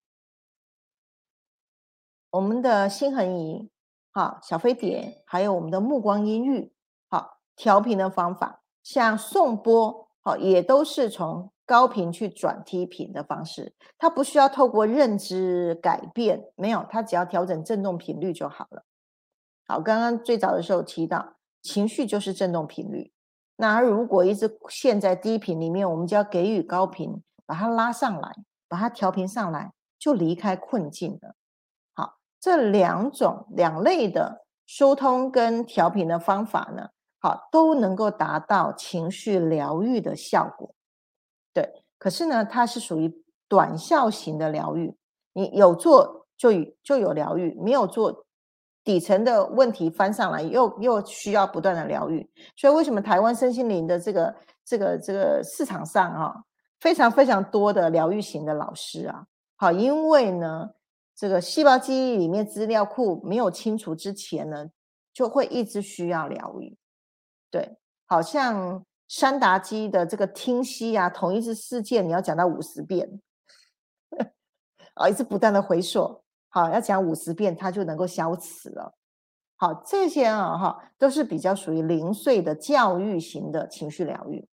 [2.31, 3.69] 我们的心恒仪，
[4.11, 6.73] 好，小飞碟，还有我们的目光音域，
[7.09, 11.51] 好，调频的方法，像送波，好，也都是从。
[11.63, 18.83] 高频去转低频的方式，它不需要透过认知改变，没有，它只要调整振动频率就好了。
[19.65, 23.13] 好，刚刚最早的时候提到，情绪就是振动频率。
[23.61, 28.35] 那如果一直陷在低频里面，我们就要给予高频，把它拉上来，
[28.67, 31.35] 把它调频上来，就离开困境了。
[31.93, 40.73] 好，这两种两类的疏通跟调频的方法呢，好，都能够达到情绪疗愈的效果。
[41.53, 44.97] 对，可是呢，它是属于短效型的疗愈，
[45.33, 46.49] 你有做就
[46.81, 48.25] 就有疗愈，没有做，
[48.91, 52.29] 底层的问题翻上来，又又需要不断的疗愈。
[52.57, 56.35] 所以为什么台湾身心灵的这个这个这个市场上啊，
[56.81, 59.25] 非常非常多的疗愈型的老师啊，
[59.55, 60.71] 好，因为呢，
[61.15, 64.67] 这个细胞记忆里面资料库没有清除之前呢，
[65.13, 66.77] 就会一直需要疗愈。
[67.49, 68.83] 对，好像。
[69.07, 73.19] 山达基的这个听息啊，同一次事件你要讲到五十遍，
[74.95, 76.20] 啊，一直不断的回溯，
[76.51, 78.93] 好，要讲五十遍，它就能够消磁了。
[79.55, 84.47] 好，这些啊，哈，都是比较属于零碎的教育型的情绪疗愈。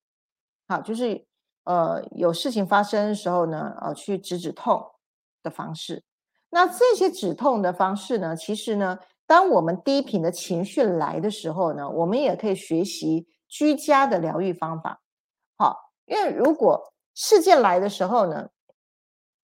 [0.67, 1.27] 好，就是
[1.65, 4.91] 呃，有事情发生的时候呢，呃，去止止痛
[5.43, 6.03] 的方式。
[6.49, 13.29] 那这些止痛的方式呢，其实呢，当我们低频的情绪来的时候呢，我们也可以学习。
[13.51, 15.01] 居家的疗愈方法，
[15.57, 18.51] 好，因为如果事件来的时候呢，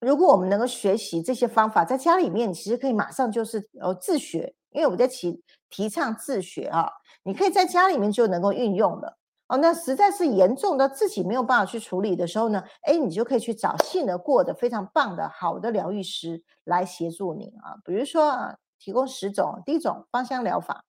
[0.04, 6.90] 如果我们能够学习这些方法，在家里面，其实可以马上就是呃自学，因为我们在提提倡自学啊，
[7.24, 9.16] 你可以在家里面就能够运用了
[9.48, 9.56] 哦。
[9.56, 17.80] 那实在是严重到自己没有办法去处理的时候呢，哎，你就可以去找信得过的非常棒的好的疗愈师来协助你啊。
[17.84, 20.84] 比如说啊，提供十种，第一种芳香疗法。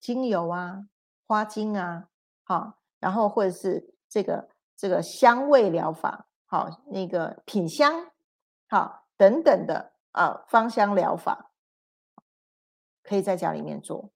[0.00, 0.82] 精油啊、
[1.26, 2.08] 花精啊，
[2.42, 8.12] 好，然后或者是这个这个香味疗法，好，那个品香，
[8.68, 11.50] 好，等等的啊，芳香疗法，
[13.02, 14.10] 可以在家里面做。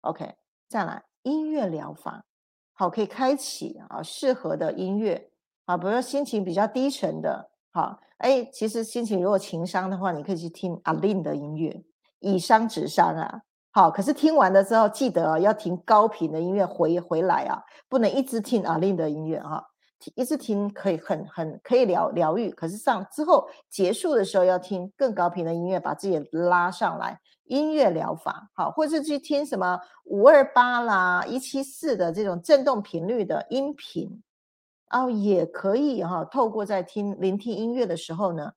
[0.00, 0.34] OK，
[0.68, 2.24] 再来音乐疗法，
[2.72, 5.30] 好，可以开启啊适合的音乐，
[5.66, 11.84] 啊，比如说心情比较低沉的，好，哎，其实心情如果情商的话，你可以去听阿令的音乐，
[12.20, 13.42] 以伤止伤啊。
[13.72, 19.68] 好，可是听完了之后，记得要听高频的音乐回回来啊，不能一直听阿令的音乐哈，
[20.14, 34.22] 一直听可以很很可以疗疗愈，可是上之后结束的时候要听更高频的音乐，把自己拉上来，音乐疗法好，或者是去听什么五二八啦、一七四的这种振动频率的音频，
[34.90, 38.52] 哦，也可以哈，透过在听聆听音乐的时候呢，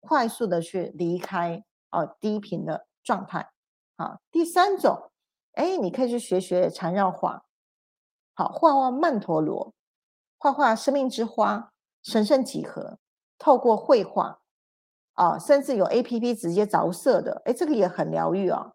[0.00, 3.50] 快速的去离开哦低频的状态。
[3.96, 5.10] 好，第三种，
[5.52, 7.44] 哎，你可以去学学缠绕画，
[8.34, 9.74] 好，画画曼陀罗，
[10.42, 11.70] 画画生命之花，
[12.02, 12.98] 神圣几何，
[13.38, 14.40] 透过绘画，
[15.12, 18.72] 啊，甚至有 A P P 直接着色的，哎，这个也很疗愈哦。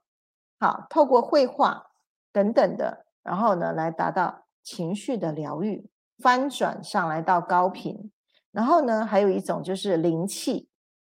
[0.59, 1.87] 好，透过绘画
[2.31, 5.89] 等等的，然后呢，来达到情绪的疗愈，
[6.19, 8.11] 翻转上来到高频。
[8.51, 10.69] 然后呢，还有一种就是灵气。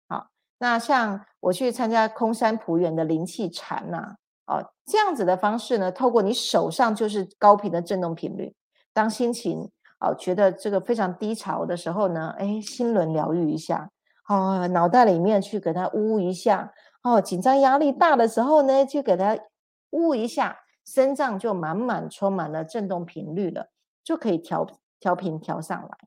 [0.07, 0.27] 好
[0.59, 8.55] 那像我去参加空山普远的灵气禅呐，哦，这样子的方式呢，透过你手上就是高频的振动频率，
[8.93, 9.71] 当心情
[10.03, 13.89] 哦觉得这个非常低潮的时候呢，哎，心轮疗愈一下，
[14.27, 16.73] 哦，脑袋里面去给它呜一下，
[17.03, 19.37] 哦，紧张压力大的时候呢，就给它
[19.91, 23.69] 呜一下，身脏就满满充满了振动频率了，
[24.03, 24.67] 就可以调
[24.99, 25.97] 调频调上来，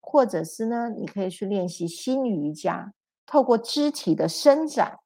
[0.00, 2.92] 或者是呢，你可以去练习心瑜伽。
[3.30, 5.00] 透过肢体的伸展，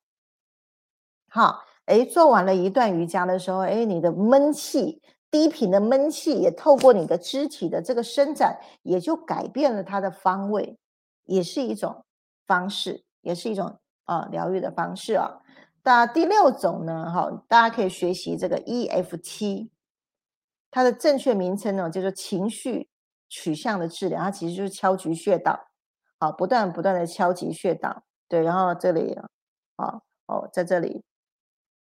[1.28, 5.02] 好，哎，做完了一段瑜伽的时候，哎，你的闷气、
[5.32, 10.78] 低频的闷气也透过你的肢体的这个伸展，也就改变了它的方位，
[11.24, 12.04] 也是一种
[12.46, 15.40] 方式，也是一种啊疗愈的方式啊。
[15.82, 19.70] 那第六种呢，哈，大家可以学习这个 EFT，
[20.70, 22.90] 它的正确名称呢叫做情绪
[23.28, 25.58] 取向的治疗，它其实就是敲击穴道，
[26.20, 28.04] 好，不断不断的敲击穴道。
[28.28, 29.18] 对，然后这里
[29.76, 31.02] 啊，哦，在这里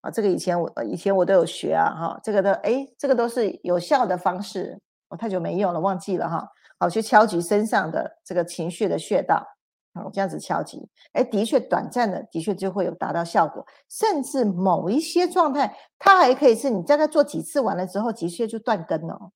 [0.02, 4.80] 啊，这个以前我以前我都有学啊，哈，这个的哎，这个都是有效的方式，
[5.10, 6.47] 我太久没用了，忘记了哈。
[6.80, 9.45] 好，去敲击身上的这个情绪的穴道，
[9.93, 19.32] 好，这样子敲击，哎，的确短暂的，的确就会有达到效果，甚至某一些状态，它还可以是你在它做几次完了之后，的确就断根了。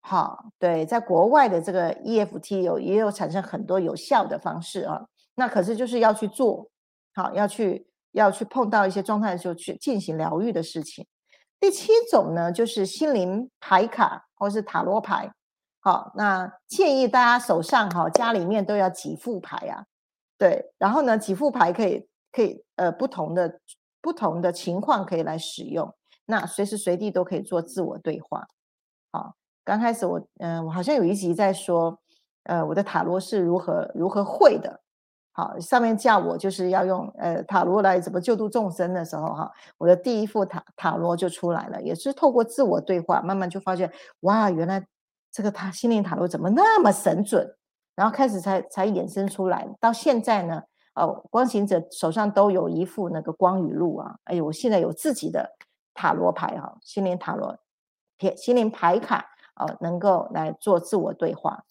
[0.00, 5.06] 好，对，在国外的这个 EFT 有也有产生很多有效的方式啊。
[5.36, 6.68] 那可是就是要去做
[7.14, 11.06] 好，要去要去碰到一些状态的时候去进行疗愈的事情。
[11.60, 15.32] 第七种呢，就是心灵牌卡或是塔罗牌。
[15.80, 19.84] 好，那建议大家手上哈家里面都要几副牌啊？
[20.38, 23.60] 对，然后呢几副牌可以可以呃不同的
[24.00, 25.94] 不同的情况可以来使用，
[26.26, 28.46] 那随时随地都可以做自我对话。
[29.12, 29.34] 好，
[29.64, 31.98] 刚开始我嗯我好像有一集在说
[32.44, 34.80] 呃我的塔罗是如何如何会的。
[35.36, 44.86] 好，上面叫我就是要用呃塔罗来怎么救度众生的时候哈，我的第一副塔塔罗就出来了，也是透过自我对话，慢慢就发现哇，原来
[45.32, 47.52] 这个塔心灵塔罗怎么那么神准，
[47.96, 50.62] 然后开始才才衍生出来，到现在呢，
[50.94, 55.50] 哦，光行者手上都有一副那个光语录啊，哎呦，我现在有自己的
[55.94, 57.58] 塔罗牌哈，心灵塔罗，
[58.36, 59.26] 心灵牌卡
[59.56, 61.64] 哦，能够来做自我对话。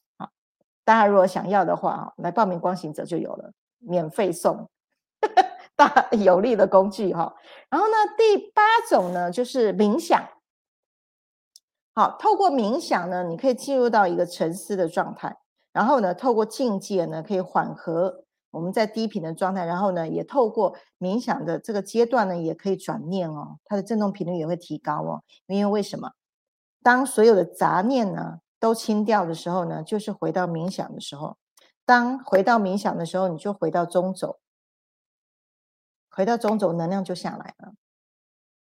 [0.86, 4.70] 大家如果想要的话，来报名光行者就有了，免费送，
[5.76, 7.34] 大 有力的工具哈。
[7.70, 10.28] 然后呢，第八种呢就是冥想。
[11.96, 15.38] 好，透过冥想呢，你可以进入到一个沉思的状态，
[15.72, 25.24] 然后呢，透过境界呢，可以缓和我们在低频的状态，然后呢，也透过冥想的这个阶段呢，也可以转念哦，它的振动频率也会提高哦。
[25.46, 26.12] 因为为什么？
[26.82, 28.40] 当所有的杂念呢？
[28.64, 31.36] 都清掉的时候呢，就是回到冥想的时候。
[31.86, 34.40] 当回到冥想的时候，你就回到中轴，
[36.10, 37.74] 回到中轴，能量就下来了。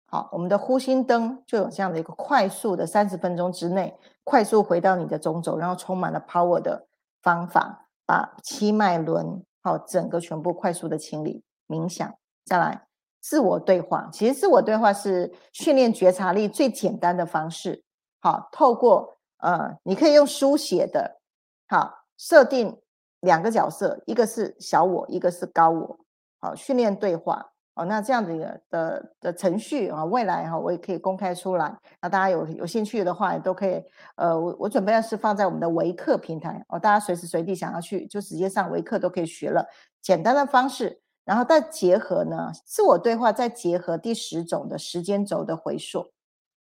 [0.07, 6.87] 好，我们的呼吸灯就有这样的一个快速的三十分钟之内，快速回到你的中轴，然后充满了 power 的
[7.23, 11.43] 方法，把七脉轮好整个全部快速的清理。
[11.67, 12.87] 冥想，再来
[13.21, 14.09] 自我对话。
[14.13, 17.83] 其实自我对话是训练觉察力最简单的方式。
[18.21, 19.18] 好，透过。
[19.39, 21.21] 呃，你可以用书写的，
[21.69, 22.81] 好，设定
[23.21, 25.99] 两个角色，一个是小我，一个是高我，
[26.41, 33.81] 好，训练对话，哦，那这样子的的的程序啊，未来哈我也可以公开出来，那大家有有兴趣的话，也都可以。
[34.17, 36.65] 呃，我我准备要是放在我们的维课平台。
[36.69, 39.65] 哦，大家随时随地想要去就直接上维课都可以学了，
[40.03, 46.11] 简单的方式，然后再结合呢自我对话，再结合第十种的时间轴的回溯，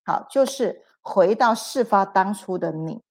[0.05, 3.03] 好，就是回到事发当初的你，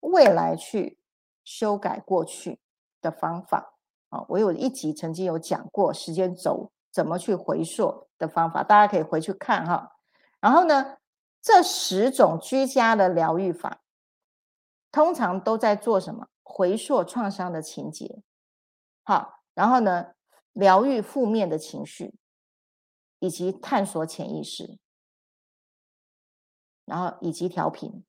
[0.00, 0.98] 未来去
[1.44, 2.58] 修改过去
[3.00, 3.74] 的方法。
[4.08, 9.96] 啊，我有一集曾经有讲过时间轴怎么去回溯的方法，大家可以回去看哈。
[10.40, 10.96] 然后呢，
[11.42, 13.82] 这十种居家的疗愈法，
[14.90, 16.28] 通常都在做什么？
[16.42, 18.22] 回溯创伤的情节，
[19.02, 20.14] 好，然后呢，
[20.54, 22.14] 疗愈负面的情绪，
[23.18, 24.78] 以及探索潜意识，
[26.88, 28.02] 然后以及调频。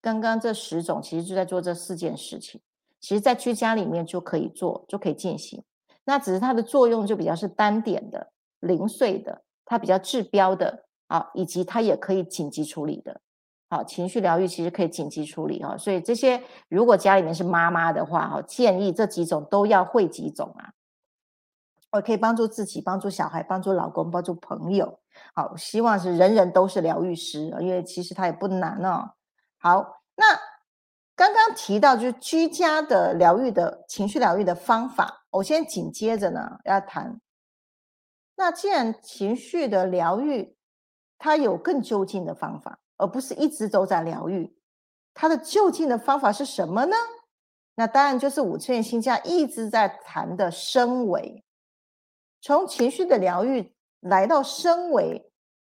[0.00, 2.60] 刚刚这十种其实就在做这四件事情。
[3.00, 5.62] 其实，在居家里面就可以做，就可以进行。
[6.04, 13.20] 那只是它的作用就比较是单点的、零碎的，它比较治标的啊，以及它也可以紧急处理的。
[13.70, 15.76] 好，情绪疗愈其实可以紧急处理哈。
[15.76, 20.72] 所以这些如果家里面是妈妈的话，哈，建议这几种都要会几种啊。
[21.90, 24.98] 我可以帮助自己、帮助小孩、帮助老公、帮助朋友。
[25.34, 29.12] 好，希望是人人都是疗愈师，因为其实它也不难哦。
[29.58, 30.24] 好，那。
[31.18, 37.20] 刚刚提到就是居家的疗愈的情绪疗愈的方法，我先紧接着呢要谈。
[38.36, 40.56] 那既然情绪的疗愈，
[41.18, 44.56] 它有更就近的方法，而不是一直都在疗愈，
[45.12, 46.94] 它的就近的方法是什么呢？
[47.74, 51.44] 那当然就是五次元新家一直在谈的升维，
[52.40, 55.30] 从情绪的疗愈来到升维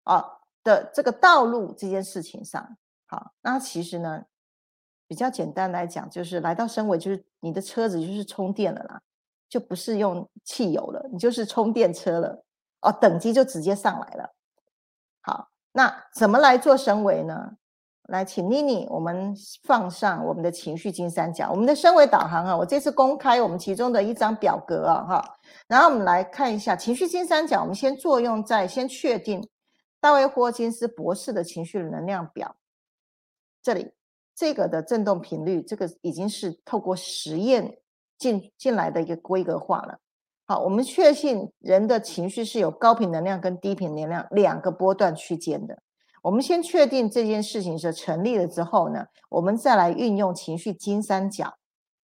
[0.04, 2.76] 啊的这个道路这件事情上。
[3.06, 4.24] 好，那其实呢？
[5.08, 9.02] 比较简单来讲，就是来到升维，就是你的车子就是充电了啦，
[9.46, 12.42] 就不是用汽油了，你就是充电车了
[12.80, 14.34] 哦，等级就直接上来了。
[15.20, 17.58] 好，那怎么来做升维呢？
[18.12, 25.34] 来，请妮妮，我们放上我们的情绪金三角，我们的升维导航啊，我这次公开我们其中的一张表格啊，哈，
[25.66, 29.42] 然后我们来看一下情绪金三角，我们先作用在先确定
[29.98, 32.54] 大卫霍金斯博士的情绪能量表
[33.62, 33.90] 这里。
[34.34, 37.78] 这个的振动频率，这个已经是透过实验
[38.18, 39.98] 进进来的一个规格化了。
[40.46, 45.78] 好，我们确信人的情绪是有高频能量跟低频能量两个波段区间的。
[46.22, 51.58] 我们先确定这件事情是成立了之后呢，我们再来运用情绪金三角，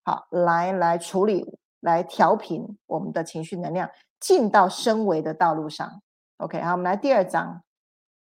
[0.05, 3.89] 好，来来处理，来调频我们的情绪能量
[4.19, 6.03] 进到升维的道路上。
[6.39, 7.62] OK，好，我们来第二章，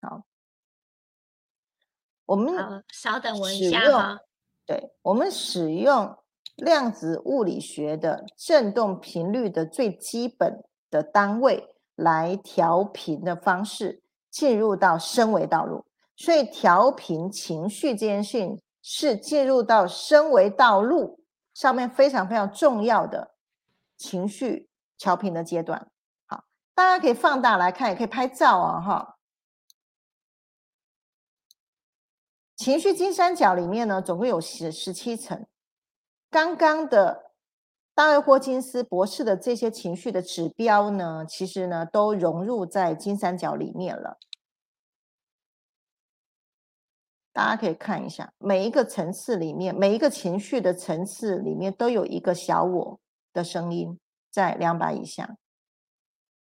[0.01, 0.23] 好。
[2.25, 2.55] 我们
[2.87, 4.19] 稍等我一下哈，
[4.65, 6.17] 对我们使用
[6.55, 14.02] 量子物理学的振动频率的最基本的单位来调频的方式
[14.33, 21.23] 进入到升维道路，所以调频情绪这件事情是进入到升维道路
[21.53, 23.35] 上面非常非常重要的
[23.95, 24.67] 情绪
[24.97, 25.87] 调频的阶段。
[26.25, 29.17] 好，大家可以放大来看，也可以拍照啊，哈。
[32.55, 35.45] 情绪金三角里面呢，总共有十十七层。
[36.31, 37.32] 刚刚的
[37.95, 44.17] 大卫霍金斯博士的这些情绪的指标呢，其实呢都融入在金三角里面了。
[47.31, 52.99] 大家可以看一下，每一个层次里面，每一个情绪的层次里面，都有一个小我
[53.31, 53.99] 的声音
[54.31, 55.37] 在两百以下。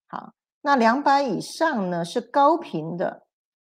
[0.07, 3.25] 好，那两百以上呢是高频的。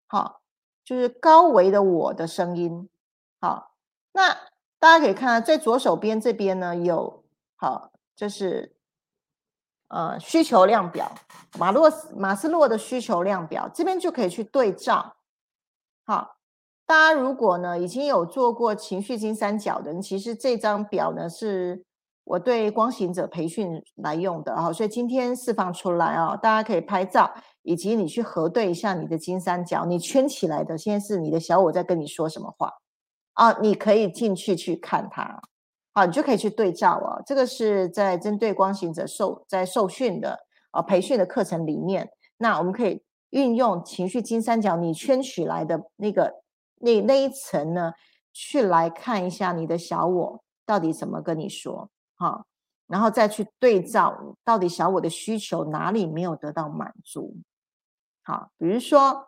[0.07, 0.39] 好。
[0.85, 2.89] 就是高维的我的声音，
[3.39, 3.75] 好，
[4.11, 4.33] 那
[4.79, 7.23] 大家可以看，在左手边这边呢有，
[7.59, 8.75] 好，就是
[9.89, 11.11] 呃需求量表，
[11.59, 15.17] 马洛斯马斯洛的需求量表，这边就可以去对照。
[16.05, 16.37] 好，
[16.85, 21.85] 大家如果呢已经有做过情绪金三角的，其实这张表呢是。
[22.25, 27.33] 我对光行者培训来用的哈，所以今天释放出来啊，大家可以拍照，
[27.63, 32.71] 以及你去核对一下你的金三角，你圈起来的，现在是你的小我在跟你说什么话
[33.33, 33.57] 啊？
[33.61, 35.41] 你可以进去去看它，
[35.99, 37.21] 啊，你就可以去对照啊。
[37.25, 40.39] 这个是在针对光行者受在受训的
[40.71, 46.41] 啊培训的课程里面，那我们可以运用情绪金三角你圈起来的那个
[46.77, 47.93] 那那一层呢，
[48.31, 51.89] 去来看一下你的小我到底怎么跟你说。
[52.15, 52.45] 好，
[52.87, 57.35] 然后再去对照到底小我的需求哪里没有得到满足。
[58.23, 59.27] 好，比如说，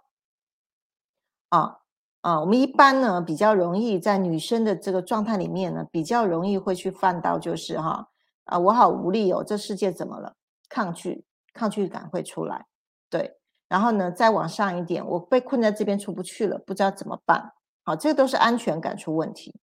[1.50, 1.81] 啊
[2.22, 8.08] 啊，我们一般呢比较容易在女生的这个状态里面呢，比较容易会去犯到就是哈
[8.46, 10.36] 啊，我好无力哦，这世界怎么了？
[10.70, 12.66] 抗拒，抗拒感会出来。
[13.10, 17.52] 对，然后呢，再往上一点，我被困在这边出不去了，不知道怎么办。
[17.84, 19.54] 好，这个都是安全感出问题。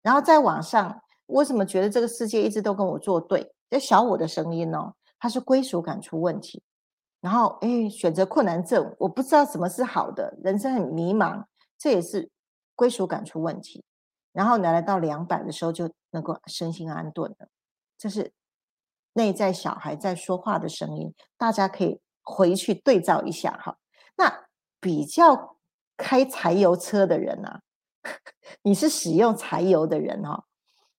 [0.00, 3.52] 然后再往上，为什么觉得这个世界一直都跟我作对？
[3.68, 6.62] 这小我的声音哦，它是归属感出问题。
[7.20, 11.44] 然后，哎，选择困难症，我不知道什么是好的，人生很迷茫，
[11.78, 12.30] 这也是
[12.74, 13.84] 归属感出问题。
[14.32, 17.48] 然后来到两百的时候，就能够身心安顿了。
[17.96, 18.32] 这是
[19.14, 23.78] 内在小孩在说话的声音，大家可以回去对照一下哈。
[24.16, 24.46] 那
[24.80, 25.56] 比较
[25.96, 27.62] 开柴油车的人啊，
[28.62, 30.44] 你是使用柴油的人哈，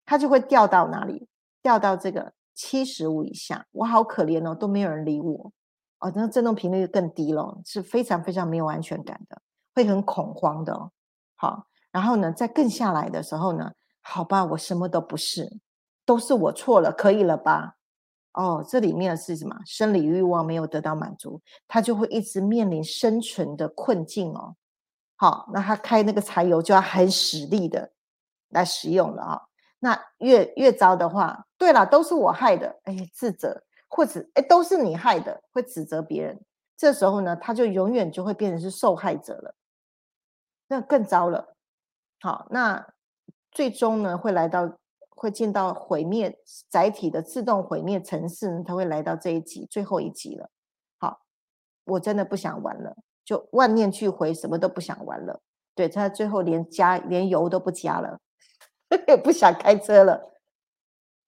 [0.06, 1.28] 他就会掉到哪里？
[1.62, 5.54] 掉到这个七十五以下，我好可怜哦，都没有人理我。
[6.00, 9.42] 哦，那震动频率更低了，是非常非常没有安全感的，
[9.74, 10.74] 会很恐慌的。
[10.74, 10.92] 哦。
[11.36, 15.50] 好，然后呢，在更下来的时候呢，好吧，我什么都不是，
[16.06, 17.76] 都是我错了，可以了吧？
[18.34, 19.56] 哦，这里面是什么？
[19.66, 24.56] 生理欲望没有得到满足，他就会一直面临生存的困境哦。
[25.16, 27.92] 好，那他开那个柴油就要很使力的
[28.50, 29.42] 来使用了啊。
[29.80, 33.64] 那越越糟的话，对了，都是我害的，哎，自责。
[33.92, 36.40] 或者哎，都是你害的，会指责别人。
[36.78, 39.56] 这时候呢，他就永远就会变成是受害者了，
[40.70, 41.58] 那更糟了。
[42.22, 42.94] 好，那
[43.52, 44.78] 最终呢，会来到
[45.10, 46.40] 会进到毁灭
[46.70, 50.50] 载体的自动毁灭城市呢，他会来到这一集最后一集了。
[51.00, 51.22] 好，
[51.86, 52.96] 我真的不想玩了，
[53.26, 55.42] 就万念俱灰，什么都不想玩了。
[55.76, 58.20] 对他最后连加连油都不加了，
[59.08, 60.34] 也不想开车了。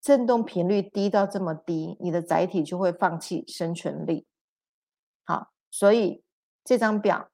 [0.01, 4.27] 振动频率低到这么低，你的载体就会放弃生存力。
[5.23, 6.23] 好，所以
[6.63, 7.30] 这张表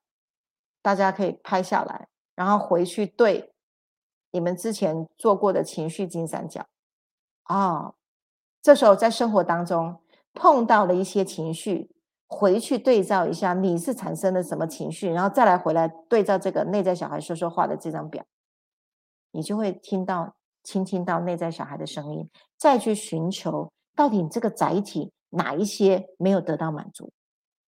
[0.87, 3.51] 大家可以拍下来，然后回去对
[4.31, 6.65] 你们之前做过的情绪金三角。
[7.49, 7.95] 哦，
[8.61, 9.99] 这时候在生活当中
[10.33, 11.91] 碰到了一些情绪，
[12.29, 18.23] 回去对照一下你是产生了什么情绪，然后再来回来对照这个内在小孩说说话的这张表，
[19.31, 20.35] 你就会听到。
[20.63, 27.09] 倾听到内在小孩的声音，再去寻求到底你这个载体哪一些没有得到满足，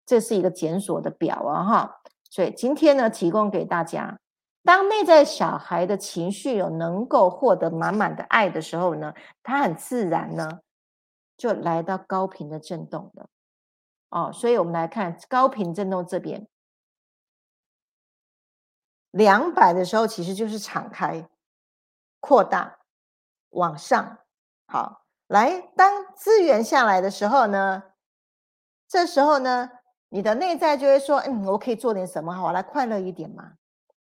[0.03, 1.96] 这是一个检索的表啊哈。
[2.29, 4.19] 所以今天呢，提供给大家，
[4.63, 9.13] 当内在小孩的情绪有能够获得满满的爱的时候呢，
[9.43, 10.59] 他很自然呢
[11.35, 13.29] 就来到高频的震动了。
[14.09, 16.47] 哦，所以我们来看高频震动这边，
[19.11, 21.29] 两百的时候其实就是敞开、
[22.19, 22.75] 扩大。
[23.51, 24.19] 往上，
[24.67, 27.81] 好，来，当资源下来的时候呢，
[28.87, 29.71] 这时候呢，
[30.09, 33.53] 你的内在就会说，嗯，我可以做点什么，好，来快乐一点嘛。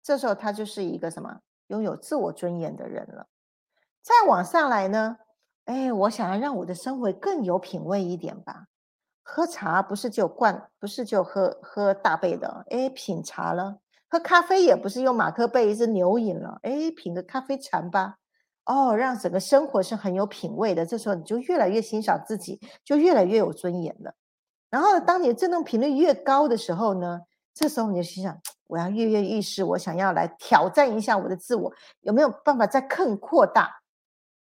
[0.02, 3.26] 这时候他就是一个什么，拥有自我尊严的人了。
[4.02, 5.16] 再往上来呢，
[5.64, 8.66] 哎，我想要让我的生活更有品味一点吧。
[9.22, 13.78] 喝茶不是就灌，不是就喝喝大杯的，哎，品茶了。
[14.08, 18.18] 喝咖啡也不是用马克杯，是牛饮了，哎，品个咖啡禅吧。
[18.66, 20.86] 哦，让整个生活是很有品味的。
[20.86, 24.14] 这时候你就越来越欣赏自己，就越来越有尊严了。
[24.70, 27.20] 然后，当你的振动频率越高的时候呢，
[27.54, 33.80] 这时候你就心想：我要跃跃欲试，我想要来挑战一下我的自我，有没有办法再更扩大，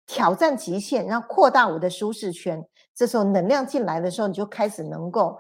[0.06, 2.66] 挑战极限，然后扩大我的舒适圈？
[2.94, 5.40] 这时候能量进来的时候，你就开始能够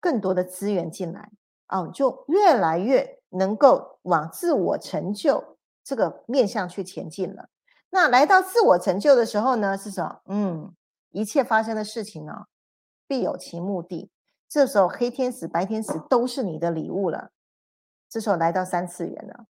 [0.00, 1.30] 更多的资源进来，
[1.68, 7.48] 哦，就越来越能够往自我成就这个面向去前进了。
[7.90, 10.20] 那来到自我成就的时候呢，是什么？
[10.26, 10.74] 嗯，
[11.10, 12.46] 一切发生的事情呢，
[13.10, 14.08] 必有其目的。
[14.48, 17.32] 这时候黑天使、白天使都是你的礼物了。
[18.08, 19.46] 这时候来到三次元了，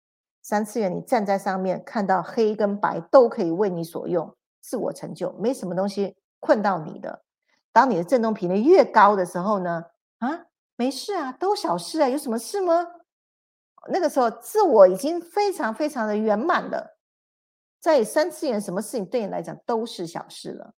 [0.43, 7.23] 三次元你站在上面，看到黑跟白都可以为你所用，自我成就，没什么东西困到你的。
[7.73, 9.87] 当你的振动频率越高的时候呢，
[10.19, 12.87] 啊，没事啊，都小事啊，有什么事吗？
[13.89, 16.99] 那个时候自我已经非常非常的圆满了。
[17.81, 20.75] 在三次元，什么事情对你来讲都是小事了。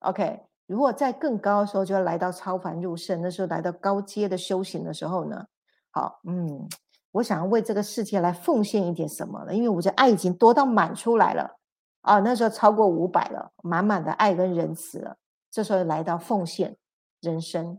[0.00, 5.44] OK，如果在更高的时候，就要来到超凡入圣，那时候来到高阶的修行的时候呢？
[5.90, 6.66] 好，嗯，
[7.12, 11.58] 我想要为这个世界来奉献一点什么了，因为我的爱已经多到满出来了
[12.00, 15.16] 啊，那时候超过五百了，满满的爱跟仁慈了。
[15.50, 16.76] 这时候来到奉献
[17.20, 17.78] 人生，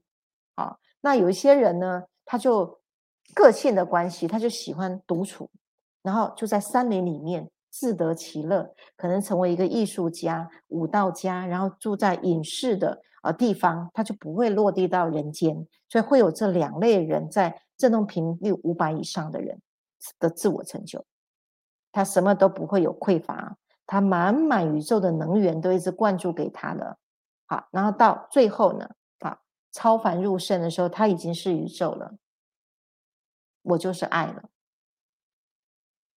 [0.56, 2.80] 好，那有一些人呢，他就
[3.34, 5.50] 个性的关系，他就喜欢独处，
[6.04, 7.50] 然后就在山林里面。
[7.76, 15.68] 自得其乐，可能成为一个艺术家、舞蹈家，然后住在隐士的呃地方，他就不会落地到人间。
[15.90, 19.62] 所以会有这两类人在振动频率五百以上的人
[20.18, 21.06] 的自我成就，
[21.92, 26.98] 他什么都不会有匮乏，他满满宇宙的能源都一直灌注给他了。
[27.46, 29.38] 好，然后到最后呢，啊，
[29.74, 32.16] 超凡入圣的时候，他已经是宇宙了。
[33.64, 34.50] 我就是爱了。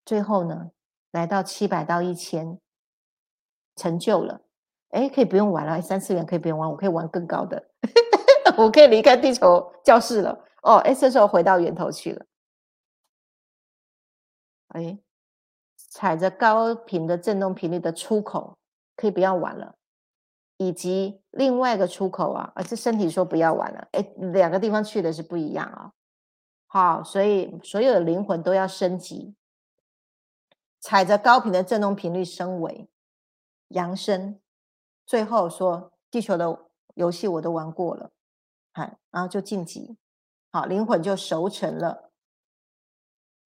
[0.05, 0.71] 最后呢，
[1.11, 2.59] 来到七百到一千，
[3.75, 4.41] 成就了。
[4.89, 7.69] 哎，可以不用玩了，三次元可以不用玩，我可以玩更高的，
[8.57, 10.45] 我可以离开地球教室了。
[10.63, 12.25] 哦，哎，这时候回到源头去了。
[14.69, 14.99] 哎，
[15.77, 18.57] 踩着高频的振动频率的出口，
[18.95, 19.75] 可以不要玩了。
[20.57, 23.87] 以及另外一个出口啊，而是身体说不要玩了。
[23.93, 24.01] 哎，
[24.33, 25.91] 两个地方去的是不一样啊。
[26.67, 29.33] 好，所以所有的灵魂都要升级，
[30.79, 32.89] 踩着高频的振动频率升维
[33.69, 34.39] 扬升。
[35.05, 38.11] 最后说，地球的游戏我都玩过了，
[38.73, 39.97] 嗨，然后就晋级，
[40.51, 42.11] 好，灵魂就熟成了。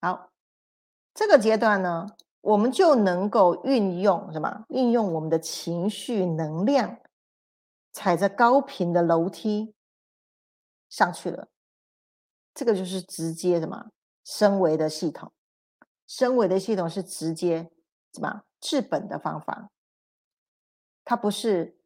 [0.01, 0.31] 好，
[1.13, 2.07] 这个阶段呢，
[2.41, 4.65] 我们就能够运用什么？
[4.69, 6.99] 运用我们的情绪能量，
[7.91, 9.73] 踩着高频的楼梯
[10.89, 11.47] 上去了。
[12.53, 13.91] 这个就是直接什么？
[14.25, 15.31] 升维的系统，
[16.05, 17.71] 升维的系统是直接
[18.13, 19.69] 什么治本的方法。
[21.05, 21.77] 它不是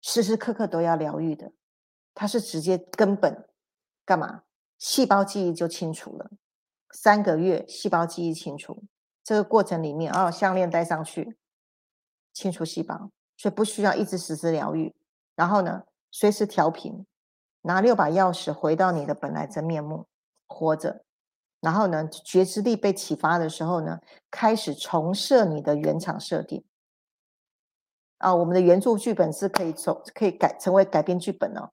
[0.00, 1.52] 时时刻刻都要疗愈的，
[2.14, 3.48] 它是直接根本
[4.04, 4.44] 干嘛？
[4.78, 6.30] 细胞记忆就清除了，
[6.90, 8.84] 三个月细胞记忆清除，
[9.22, 11.36] 这个过程里面哦，项链戴上去，
[12.32, 14.94] 清除细胞，所以不需要一直实时疗愈。
[15.36, 17.06] 然后呢，随时调频，
[17.62, 20.06] 拿六把钥匙回到你的本来真面目，
[20.46, 21.04] 活着。
[21.62, 24.00] 然后呢，觉知力被启发的时候呢，
[24.32, 26.64] 开始重设你的原厂设定。
[28.18, 31.70] 啊，我们的原著剧本是可以从可以改成为改编剧本哦，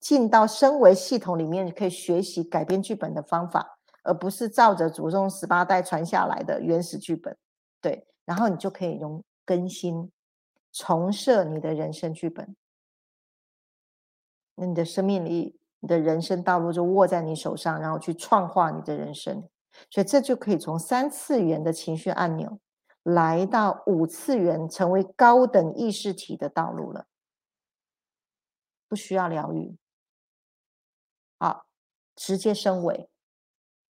[0.00, 7.36] 进到升为系统里面可以学习改编剧本的方法，而不是照着祖宗十八代传下来的原始剧本。
[7.82, 10.10] 对，然后你就可以用更新、
[10.72, 12.56] 重设你的人生剧本，
[14.54, 19.48] 那你的生命力、你的人生道路就握在你手上，然后去创化你的人生。
[19.90, 22.58] 所以这就可以从三次元的情绪按钮。
[23.02, 27.06] 来到五次元，成为高等意识体的道路了，
[28.88, 29.76] 不需要疗愈，
[31.38, 31.66] 好，
[32.16, 33.08] 直接升维，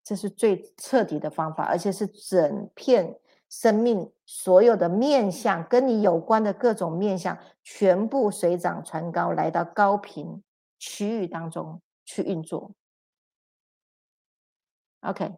[0.04, 10.42] 这是最彻底的方法，而且是整片生命所有的面相跟你有关的各种面相，全部水涨船高，来到高频
[10.86, 12.76] 区域当中去运作。
[15.02, 15.38] OK，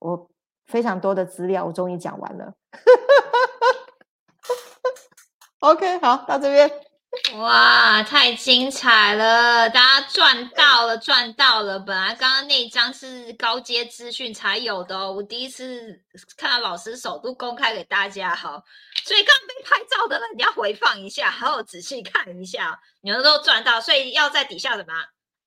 [0.00, 0.30] 我。
[0.66, 2.54] 非常多的资料，我终于讲完了。
[5.58, 6.70] OK，好，到这边。
[7.34, 9.68] 哇，太精彩了！
[9.70, 11.78] 大家赚到了，赚到了！
[11.80, 16.00] 本来刚刚那张是高阶资讯才有的哦，我第一次
[16.36, 18.62] 看到老师首度公开给大家，哈，
[19.04, 24.92] 所以刚被拍照的人你要回放一下，好好仔细看一下，你们都赚到，所以要在底下什么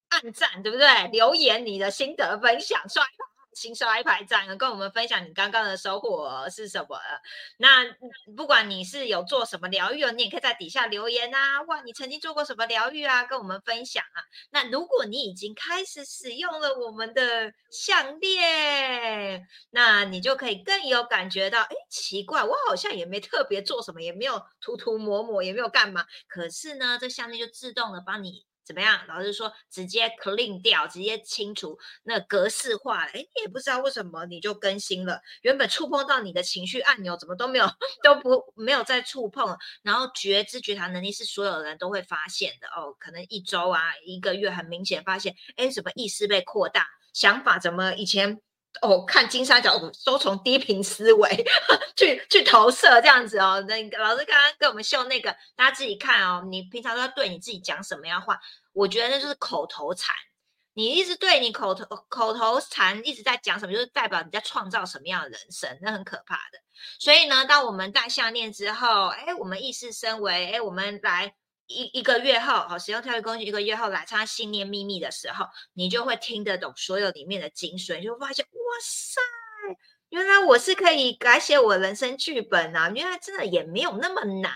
[0.09, 1.07] 按赞，对不对？
[1.13, 3.05] 留言你的心得分享，刷。
[3.55, 6.99] 新刷一排赞，跟我们分享你刚刚的收获是什么？
[7.57, 7.85] 那
[8.35, 11.61] 不管你是有做什么疗愈，你也可以在底下留言啊。
[11.63, 13.23] 哇，你曾经做过什么疗愈啊？
[13.23, 14.23] 跟我们分享啊。
[14.51, 26.05] 那如果你已经开始使用了我们的项链，那你就可以更有感觉到，哎，奇怪，我好像也没特别做什么，也没有涂涂抹抹，也没有干嘛。
[26.27, 28.45] 可是呢，这项链就自动的帮你。
[28.65, 29.01] 怎么样？
[29.07, 35.19] 老师说直接 clean 掉，直接清除，那格式化了，哎，你也不知道为什么你就更新了。
[35.41, 37.65] 原本触碰到你的情绪按钮，怎么都没有，
[38.03, 39.57] 都不没有再触碰。
[39.81, 42.95] 然后觉知觉察能力是所有人都会发现的哦。
[42.99, 48.39] 可能一周啊，一个月很明显发现，哎，什么意识被扩大，想法怎么以前
[48.81, 51.45] 哦看金三角都从低频思维
[51.95, 53.63] 去去投射这样子哦。
[53.67, 56.43] 那老师刚刚跟我们秀那个，大家自己看哦。
[56.49, 58.39] 你平常都要对你自己讲什么样话？
[58.73, 60.15] 我觉得那就是口头禅，
[60.73, 66.59] 你一直对你口头口头禅一直在讲什么，就是代表你在创造什么样的人生，那很可怕的。
[66.99, 71.35] 所以呢，当我们戴项链之后，哎，我们意识升维，哎，我们来
[71.73, 79.21] 一一个月后，好，使用跳跃工具一个月后来参加信念秘密的时候，你就会听得懂所有里面的精髓，就发现，哇塞，
[80.09, 82.89] 原来我是可以改写我人生剧本啊！
[82.95, 84.53] 原来真的也没有那么难，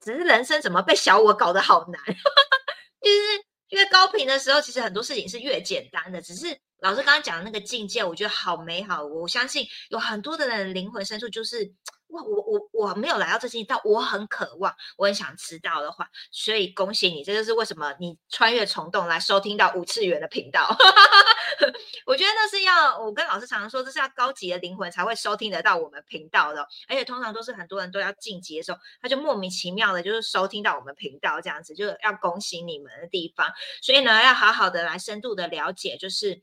[0.00, 2.02] 只是人生怎么被小我搞得好难，
[3.00, 3.44] 就是。
[3.70, 6.22] 因为高频的时候，其实很多事情是越简单的。
[6.22, 9.04] 只是老师刚刚讲的那个境界，我觉得好美好。
[9.04, 11.70] 我相信有很多的人灵魂深处就是，
[12.08, 20.68] 哇，我我我没有来到这境，但我很渴望，我很想知道的话，所以恭喜你，这就是为什么你穿越虫洞来收听到五次元的频道。
[22.06, 22.68] 我觉得那是要。
[22.68, 33.50] 要我跟老师常常说，这是要高级的灵魂才会收听得到我们频道的，而且通常都是很多人都要晋级的时候，他就莫名其妙的，就是收听到我们频道这样子，就要恭喜你们的地方。
[33.80, 36.42] 所以呢，要好好的来深度的了解，就是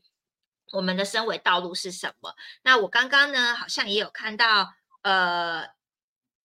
[0.72, 2.34] 我们的升维道路是什么。
[2.62, 4.74] 那我刚刚呢，好像也有看到，
[5.08, 5.76] 呃。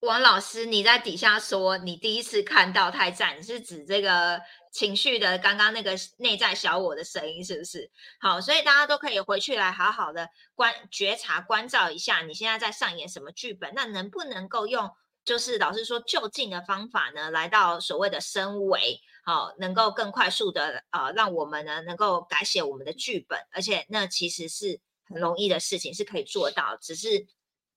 [0.01, 4.41] 王老师，你在底下说你第一次看到太赞，是指这个
[4.72, 7.88] 情绪的刚刚那个内在小我的声音，是不是？
[8.20, 13.72] 好，所以大家都可以回去来好好的观觉察、关照一下，你现在在上演什么剧本？
[13.76, 14.89] 那能不能够用
[15.24, 27.28] 就是老师说就近的方法呢，来到所谓的升维，好，能够更快速的呃，让我们呢能够改写我们的剧本，而且那其实是很容易的事情，是可以做到，只是。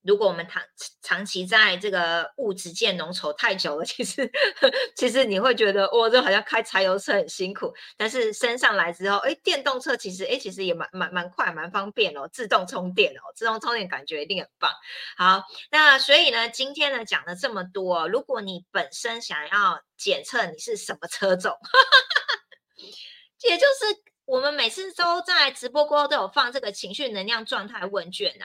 [0.05, 0.63] 如果我们长
[1.01, 4.31] 长期在这个物质界浓稠太久了，其实
[4.97, 7.73] 其实你会觉得，哇，这好像开柴油车很辛苦。
[7.97, 14.71] 但是升上来之后，哎，电动车其实，哎，其实也蛮蛮蛮快，蛮方便哦，自动充电哦，自动充电感觉一定很棒。
[15.17, 21.57] 好，那所以呢，今天呢讲了这么多，如果你本身想要检测你是什么车种，
[23.49, 28.45] 也就是我们每次都在直播过后都有放这个情绪能量状态问卷呐。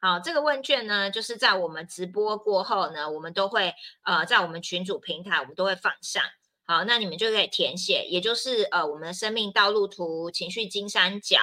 [0.00, 6.22] 好，这个问卷呢，就是在我们直播过后呢，我们都会呃，在我们群主平台，我们都会放上。
[6.68, 11.38] 好，那你们就可以填写，也就是呃，我们的生命道路图、情绪金三角。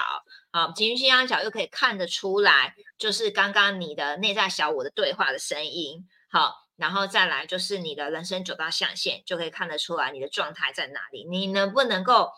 [0.51, 6.07] 好，情绪金三角又可以看得出来，就是刚刚你的内在小我的对话的声音。
[6.29, 12.29] 好，然后再来就是你的人生九大象限，就可以看得出来你的状态在哪里，你能不能够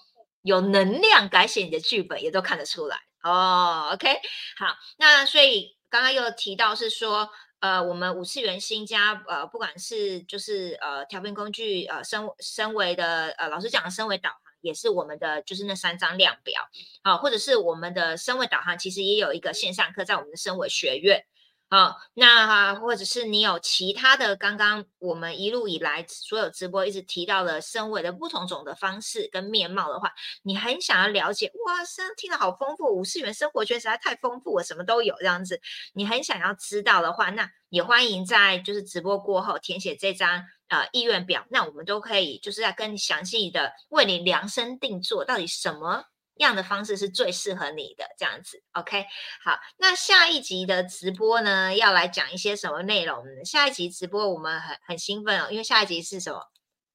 [0.44, 3.00] 有能量改写你的剧本，也都看得出来。
[3.24, 4.14] 哦，OK，
[4.58, 5.76] 好，那所以。
[5.96, 7.30] 刚刚又提到是说，
[7.62, 16.68] 呃，我们五次元新加，呃，不管是就是呃调频工具，呃，身身为的，呃，老师讲的身为导航，也是我们的就是那三张量表，
[17.04, 21.24] 啊，或者是我们的身为导航，其实也有一个线上课在我们的身为学院。
[21.68, 30.14] 好，那或者是你有其他的，刚刚我们一路以来所有直播一直提到的身位的不同种的方式跟面貌的话，
[30.44, 35.60] 你很想要了解，哇，声听得好丰富，五次元生活圈实在太丰富了，什么都有这样子，
[35.94, 46.06] 你很想要知道的话，那也欢迎在就是直播过后填写这张呃意愿表，那我们都可以就是在跟详细的为你量身定做，到底什么。
[46.44, 49.06] 样的方式是最适合你的，这样子，OK。
[49.44, 53.46] 好，那下一集的直播呢，要来讲一些什么内容呢？
[53.46, 56.42] 下一集直播我们很很兴奋哦，因为下一集是什么？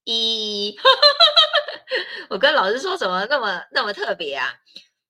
[0.05, 0.76] 一，
[2.30, 4.55] 我跟老师说什么那么那么特别啊？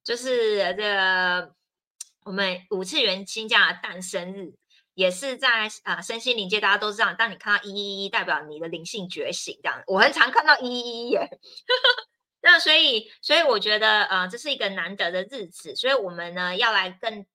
[0.03, 1.53] 就是这个
[2.25, 4.53] 我们五次元新家的诞生日，
[4.95, 9.83] 也是在啊身心灵界，大家都知道，当你看到一一一，代表你的灵性觉醒，这样。
[9.87, 11.29] 我很常看到一一一耶。
[12.43, 17.27] 那所以，所以我觉得，呃，这是一个难得的日子，所以我们呢要来更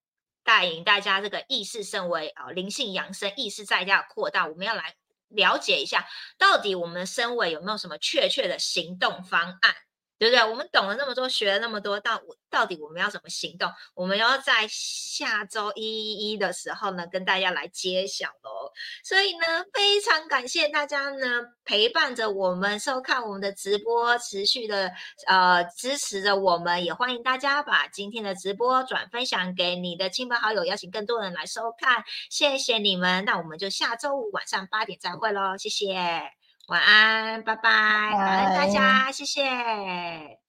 [0.44, 4.96] 带领大家这个意识升维啊，灵性养生，意识在家扩大，我们要来
[5.30, 9.76] 了解一下，到底我们的升维有没有什么确切的行动方案。
[10.18, 10.44] 对不对？
[10.44, 13.70] 我们懂了那么多，学了那么多，到到底我们要怎么行动？
[13.94, 18.72] 我们要在下周一一一的时候呢，跟大家来揭晓喽。
[19.04, 24.92] 所以呢，非常感谢大家呢陪伴着我们收看我们的直播，持续的
[25.28, 32.04] 呃支持着我们，也欢迎大家把今天的直播转分享给你的亲朋好友，邀请更多人来收看。
[32.30, 36.45] 谢谢你们，那我们就下周五晚上八点再会喽，谢谢。
[36.68, 40.40] 晚安，拜拜，感恩大家，谢谢。